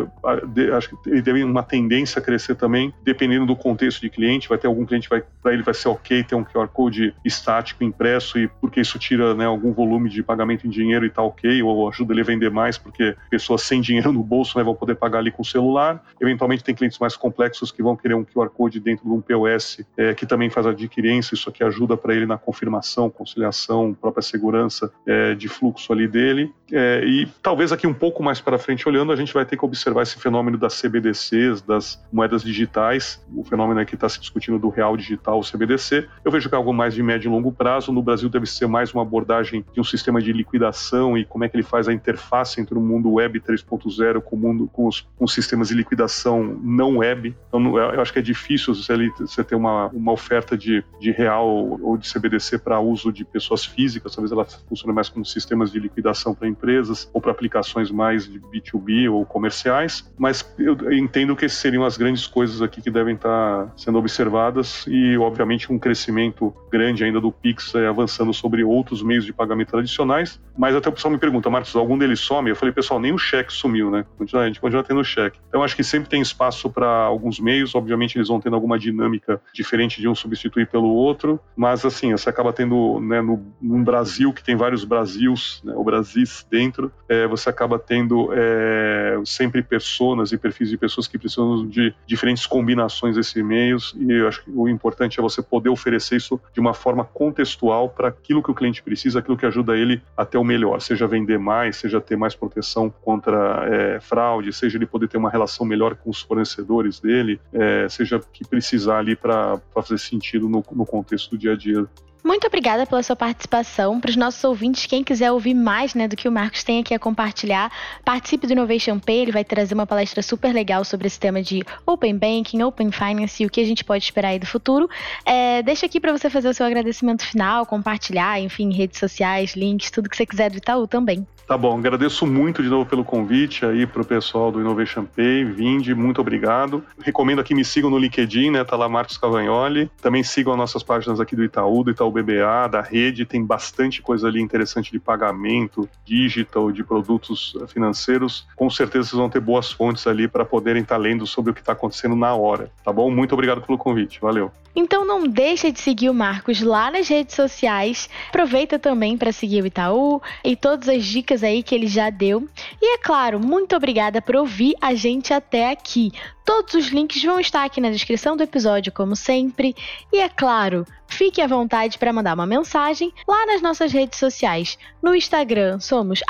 acho 0.77 0.88
que 0.88 1.11
ele 1.11 1.23
deve 1.23 1.45
uma 1.45 1.62
tendência 1.62 2.18
a 2.18 2.23
crescer 2.23 2.55
também, 2.57 2.92
dependendo 3.03 3.22
do 3.47 3.57
contexto 3.57 4.01
de 4.01 4.11
cliente. 4.11 4.49
Vai 4.49 4.59
ter 4.59 4.67
algum 4.67 4.85
cliente 4.85 5.09
que 5.09 5.23
para 5.43 5.53
ele 5.53 5.63
vai 5.63 5.75
ser 5.75 5.89
ok 5.89 6.23
ter 6.25 6.35
um 6.35 6.45
QR 6.45 6.69
Code 6.69 7.15
estático 7.25 7.85
impresso 7.85 8.39
e 8.39 8.49
porque 8.49 8.81
isso 8.81 8.99
tira 8.99 9.35
né, 9.35 9.45
algum 9.45 9.73
volume 9.73 10.09
de 10.09 10.23
pagamento 10.23 10.67
em 10.67 10.71
dinheiro 10.71 11.07
e 11.07 11.11
tá 11.11 11.23
ok, 11.23 11.63
ou 11.63 11.89
ajuda 11.89 12.13
ele 12.13 12.21
a 12.21 12.25
vender 12.25 12.51
mais 12.51 12.77
porque 12.77 13.15
pessoas 13.31 13.63
sem 13.63 13.81
dinheiro 13.81 14.13
no 14.13 14.23
bolso 14.23 14.59
né, 14.59 14.65
vão 14.65 14.75
poder 14.75 14.97
pagar 14.97 15.19
ali 15.19 15.31
com 15.31 15.43
o 15.43 15.45
celular. 15.45 16.03
Eventualmente 16.21 16.65
tem 16.65 16.75
clientes 16.75 16.99
mais 16.99 17.17
complexos 17.17 17.71
que 17.71 17.83
vão 17.83 17.97
querer 17.97 18.15
um 18.15 18.25
QR 18.25 18.49
Code 18.49 18.81
dentro 18.81 19.05
de 19.05 19.11
um 19.11 19.21
POS 19.21 19.85
é, 19.97 20.15
que 20.15 20.27
também 20.27 20.51
faz 20.51 20.67
adquirência, 20.67 21.35
isso 21.35 21.49
aqui 21.49 21.65
ajuda 21.65 21.97
para 21.97 22.15
ele 22.15 22.27
na 22.27 22.37
confirmação, 22.39 23.11
conciliação, 23.11 23.95
própria 23.95 24.23
segurança 24.23 24.93
é, 25.07 25.35
de 25.35 25.49
fluxo 25.49 25.93
ali 25.93 26.09
dele. 26.09 26.53
É, 26.71 27.05
e 27.05 27.27
talvez 27.43 27.73
aqui 27.73 27.87
um 27.87 27.95
pouco 27.95 28.23
mais 28.23 28.41
para 28.41 28.59
frente 28.59 28.89
olhando, 28.89 29.13
a 29.13 29.17
gente 29.17 29.33
vai 29.33 29.45
ter 29.45 29.57
que 29.57 29.65
observar 29.65 30.03
esse 30.03 30.19
fenômeno 30.19 30.57
das 30.57 30.81
CBDCs, 30.81 31.61
das 31.63 32.03
moedas 32.13 32.43
digitais, 32.43 33.12
o 33.35 33.44
fenômeno 33.44 33.85
que 33.85 33.94
está 33.94 34.09
se 34.09 34.20
discutindo 34.20 34.59
do 34.59 34.68
real 34.68 34.96
digital, 34.96 35.38
o 35.38 35.42
CBDC. 35.42 36.09
Eu 36.25 36.31
vejo 36.31 36.48
que 36.48 36.55
é 36.55 36.59
algo 36.59 36.72
mais 36.72 36.94
de 36.94 37.03
médio 37.03 37.29
e 37.29 37.33
longo 37.33 37.53
prazo. 37.53 37.92
No 37.92 38.03
Brasil 38.03 38.29
deve 38.29 38.46
ser 38.46 38.66
mais 38.66 38.92
uma 38.92 39.03
abordagem 39.03 39.64
de 39.72 39.81
um 39.81 39.85
sistema 39.85 40.20
de 40.20 40.33
liquidação 40.33 41.16
e 41.16 41.25
como 41.25 41.44
é 41.44 41.48
que 41.48 41.57
ele 41.57 41.62
faz 41.62 41.88
a 41.88 41.92
interface 41.92 42.61
entre 42.61 42.77
o 42.77 42.81
mundo 42.81 43.12
web 43.12 43.40
3.0 43.40 44.20
com, 44.20 44.37
o 44.37 44.38
mundo, 44.38 44.68
com 44.72 44.87
os 44.87 45.03
com 45.16 45.27
sistemas 45.27 45.68
de 45.68 45.75
liquidação 45.75 46.59
não 46.62 46.98
web. 46.98 47.35
Então, 47.48 47.79
eu 47.79 48.01
acho 48.01 48.12
que 48.12 48.18
é 48.18 48.22
difícil 48.22 48.75
você 48.75 49.44
ter 49.44 49.55
uma, 49.55 49.87
uma 49.88 50.12
oferta 50.12 50.57
de, 50.57 50.85
de 51.01 51.11
real 51.11 51.46
ou 51.81 51.96
de 51.96 52.11
CBDC 52.11 52.59
para 52.59 52.81
uso 52.81 53.12
de 53.12 53.25
pessoas 53.25 53.64
físicas, 53.64 54.14
talvez 54.14 54.33
ela 54.33 54.44
funcione 54.44 54.92
mais 54.94 55.09
como 55.09 55.25
sistemas 55.25 55.70
de 55.70 55.79
liquidação 55.79 56.35
para 56.35 56.48
empresas 56.48 57.09
ou 57.12 57.20
para 57.20 57.31
aplicações 57.31 57.90
mais 57.90 58.29
de 58.29 58.40
B2B 58.40 59.11
ou 59.11 59.25
comerciais, 59.25 60.12
mas 60.18 60.53
eu 60.59 60.92
entendo 60.92 61.37
que 61.37 61.48
seriam 61.48 61.85
as 61.85 61.96
grandes 61.96 62.27
coisas 62.27 62.62
aqui 62.62 62.81
que 62.81 62.90
devem 63.03 63.17
estar 63.17 63.73
sendo 63.77 63.99
observadas 63.99 64.85
e, 64.87 65.19
obviamente, 65.19 65.73
um 65.73 65.79
crescimento 65.79 66.55
grande 66.71 67.05
ainda 67.05 67.21
do 67.21 67.33
Pix 67.33 67.75
é, 67.75 67.87
avançando 67.87 68.33
sobre 68.33 68.62
outros 68.62 69.03
meios 69.03 69.25
de 69.25 69.33
pagamento 69.33 69.71
tradicionais, 69.71 70.41
mas 70.57 70.75
até 70.75 70.88
o 70.88 70.93
pessoal 70.93 71.12
me 71.12 71.19
pergunta, 71.19 71.51
Marcos, 71.51 71.75
algum 71.75 71.99
deles 71.99 72.21
some? 72.21 72.49
Eu 72.49 72.57
falei, 72.57 72.73
pessoal, 72.73 73.01
nem 73.01 73.12
o 73.12 73.19
cheque 73.19 73.53
sumiu, 73.53 73.91
né? 73.91 74.05
A 74.21 74.47
gente 74.47 74.61
continua 74.61 74.85
tendo 74.85 75.05
cheque. 75.05 75.38
Então, 75.49 75.62
acho 75.62 75.75
que 75.75 75.83
sempre 75.83 76.09
tem 76.09 76.23
espaço 76.23 76.71
para 76.71 76.87
alguns 76.87 77.41
meios, 77.41 77.75
obviamente 77.75 78.17
eles 78.17 78.29
vão 78.29 78.41
tendo 78.41 78.55
alguma 78.55 78.79
dinâmica 78.79 79.41
diferente 79.53 80.01
de 80.01 80.09
um 80.09 80.15
substituir 80.15 80.69
pelo 80.69 80.88
outro, 80.88 81.41
mas 81.57 81.85
assim, 81.85 82.12
você 82.12 82.29
acaba 82.29 82.53
tendo, 82.53 83.01
né, 83.01 83.21
no, 83.21 83.45
num 83.61 83.83
Brasil 83.83 84.33
que 84.33 84.43
tem 84.43 84.55
vários 84.55 84.85
Brasils, 84.85 85.61
né, 85.65 85.75
o 85.77 85.83
Brasis 85.83 86.47
dentro, 86.51 86.93
é, 87.09 87.27
você 87.27 87.49
acaba 87.49 87.79
tendo 87.79 88.31
é, 88.33 89.21
sempre 89.25 89.62
personas 89.62 90.33
e 90.33 90.38
perfis 90.38 90.69
de 90.69 90.77
pessoas 90.77 91.07
que 91.07 91.19
precisam 91.19 91.67
de 91.67 91.95
diferentes 92.07 92.47
combinações 92.47 92.82
desses 93.14 93.35
e-mails, 93.37 93.95
e 93.99 94.12
eu 94.12 94.29
acho 94.29 94.45
que 94.45 94.51
o 94.51 94.68
importante 94.68 95.18
é 95.18 95.23
você 95.23 95.42
poder 95.42 95.68
oferecer 95.68 96.16
isso 96.16 96.40
de 96.53 96.61
uma 96.61 96.75
forma 96.75 97.05
contextual 97.05 97.88
para 97.88 98.09
aquilo 98.09 98.42
que 98.42 98.51
o 98.51 98.55
cliente 98.55 98.83
precisa, 98.83 99.18
aquilo 99.18 99.37
que 99.37 99.47
ajuda 99.47 99.77
ele 99.77 100.03
a 100.16 100.25
ter 100.25 100.38
o 100.38 100.45
melhor, 100.45 100.81
seja 100.81 101.07
vender 101.07 101.38
mais, 101.38 101.77
seja 101.77 102.01
ter 102.01 102.16
mais 102.16 102.35
proteção 102.35 102.90
contra 102.90 103.66
é, 103.68 104.01
fraude, 104.01 104.53
seja 104.53 104.79
ele 104.79 104.87
poder 104.87 105.09
ter 105.09 105.18
uma 105.18 105.31
relação 105.31 105.66
melhor 105.66 105.95
com 105.97 106.11
os 106.11 106.21
fornecedores 106.21 107.01
dele, 107.01 107.40
é, 107.53 107.88
seja 107.88 108.21
que 108.33 108.47
precisar 108.47 108.99
ali 108.99 109.16
para 109.16 109.59
fazer 109.75 109.99
sentido 109.99 110.49
no, 110.49 110.64
no 110.73 110.87
contexto 110.87 111.31
do 111.31 111.38
dia 111.38 111.53
a 111.53 111.57
dia 111.57 111.87
muito 112.25 112.47
obrigada 112.47 112.87
pela 112.87 113.03
sua 113.03 113.17
participação. 113.17 114.01
Para 114.01 114.11
os 114.11 114.17
nossos 114.17 114.43
ouvintes, 114.45 114.87
quem 114.87 115.03
quiser 115.03 115.33
ouvir 115.33 115.55
mais 115.55 115.95
né, 115.95 116.07
do 116.07 116.17
que 116.17 116.29
o 116.29 116.33
Marcos 116.33 116.63
tem 116.63 116.81
aqui 116.81 116.95
a 116.95 116.99
compartilhar, 116.99 117.71
participe 118.05 118.47
do 118.47 118.53
Innovation 118.53 118.99
Pay. 118.99 119.23
Ele 119.23 119.33
vai 119.33 119.45
trazer 119.45 119.75
uma 119.75 119.87
palestra 119.87 120.23
super 120.23 120.53
legal 120.53 120.85
sobre 120.85 121.07
esse 121.07 121.19
tema 121.19 121.43
de 121.43 121.63
Open 121.85 122.17
Banking, 122.17 122.63
Open 122.63 122.91
Finance 122.91 123.43
e 123.43 123.47
o 123.47 123.51
que 123.51 123.61
a 123.61 123.65
gente 123.65 123.85
pode 123.85 124.05
esperar 124.05 124.29
aí 124.29 124.39
do 124.39 124.47
futuro. 124.47 124.89
É, 125.25 125.63
deixa 125.63 125.87
aqui 125.87 125.99
para 125.99 126.13
você 126.13 126.31
fazer 126.31 126.49
o 126.49 126.55
seu 126.55 126.65
agradecimento 126.65 127.25
final, 127.25 127.67
compartilhar, 127.67 128.41
enfim, 128.41 128.73
redes 128.73 128.99
sociais, 128.99 129.55
links, 129.55 129.91
tudo 129.91 130.09
que 130.09 130.17
você 130.17 130.25
quiser 130.25 130.51
do 130.51 130.59
Itaú 130.59 130.87
também. 130.87 131.27
Tá 131.53 131.59
bom, 131.59 131.77
agradeço 131.77 132.27
muito 132.27 132.62
de 132.62 132.71
novo 132.71 132.88
pelo 132.88 133.05
convite 133.05 133.67
aí 133.67 133.87
para 133.87 134.01
o 134.01 134.05
pessoal 134.07 134.51
do 134.51 134.59
Innovation 134.59 135.05
Pay. 135.05 135.45
Vinde, 135.45 135.95
muito 135.95 136.19
obrigado. 136.19 136.83
Recomendo 137.05 137.45
que 137.45 137.55
me 137.55 137.62
sigam 137.62 137.91
no 137.91 137.99
LinkedIn, 137.99 138.53
né? 138.53 138.65
Tá 138.65 138.75
lá 138.75 138.88
Marcos 138.88 139.19
Cavagnoli. 139.19 139.91
Também 140.01 140.23
sigam 140.23 140.55
as 140.55 140.59
nossas 140.59 140.83
páginas 140.83 141.21
aqui 141.21 141.37
do 141.37 141.45
Itaú, 141.45 141.85
do 141.85 141.91
Itaú 141.91 142.11
BBA, 142.11 142.69
da 142.71 142.81
rede. 142.81 143.27
Tem 143.27 143.45
bastante 143.45 144.01
coisa 144.01 144.29
ali 144.29 144.41
interessante 144.41 144.91
de 144.91 144.99
pagamento, 144.99 145.87
digital, 146.07 146.73
de 146.73 146.83
produtos 146.83 147.55
financeiros. 147.69 148.47
Com 148.57 148.71
certeza 148.71 149.11
vocês 149.11 149.19
vão 149.19 149.29
ter 149.29 149.41
boas 149.41 149.71
fontes 149.71 150.07
ali 150.07 150.27
para 150.27 150.47
poderem 150.47 150.81
estar 150.81 150.95
tá 150.95 151.03
lendo 151.03 151.27
sobre 151.27 151.51
o 151.51 151.55
que 151.55 151.61
está 151.61 151.73
acontecendo 151.73 152.17
na 152.17 152.35
hora. 152.35 152.71
Tá 152.83 152.91
bom? 152.91 153.11
Muito 153.11 153.35
obrigado 153.35 153.61
pelo 153.61 153.77
convite. 153.77 154.19
Valeu. 154.23 154.51
Então 154.75 155.05
não 155.05 155.27
deixa 155.27 155.71
de 155.71 155.79
seguir 155.79 156.09
o 156.09 156.15
Marcos 156.15 156.62
lá 156.62 156.91
nas 156.91 157.07
redes 157.07 157.37
sociais. 157.37 158.09
Aproveita 158.29 158.79
também 158.79 159.19
para 159.19 159.31
seguir 159.31 159.62
o 159.62 159.67
Itaú 159.67 160.23
e 160.43 160.57
todas 160.57 160.88
as 160.88 161.05
dicas 161.05 161.41
dicas 161.42 161.44
aí 161.44 161.62
que 161.62 161.74
ele 161.74 161.87
já 161.87 162.09
deu. 162.09 162.48
E 162.81 162.94
é 162.94 162.98
claro, 162.98 163.38
muito 163.40 163.76
obrigada 163.76 164.22
por 164.22 164.37
ouvir 164.37 164.74
a 164.81 164.94
gente 164.94 165.35
até 165.35 165.70
aqui. 165.70 166.12
Todos 166.44 166.74
os 166.74 166.88
links 166.88 167.22
vão 167.22 167.38
estar 167.38 167.64
aqui 167.64 167.81
na 167.81 167.90
descrição 167.90 168.37
do 168.37 168.42
episódio, 168.42 168.90
como 168.92 169.14
sempre. 169.14 169.76
E 170.12 170.18
é 170.18 170.28
claro, 170.28 170.85
fique 171.07 171.40
à 171.40 171.46
vontade 171.46 171.96
para 171.98 172.12
mandar 172.12 172.35
uma 172.35 172.46
mensagem 172.46 173.12
lá 173.28 173.46
nas 173.46 173.62
nossas 173.62 173.92
redes 173.92 174.18
sociais. 174.18 174.76
No 175.00 175.14
Instagram 175.14 175.78
somos 175.78 176.20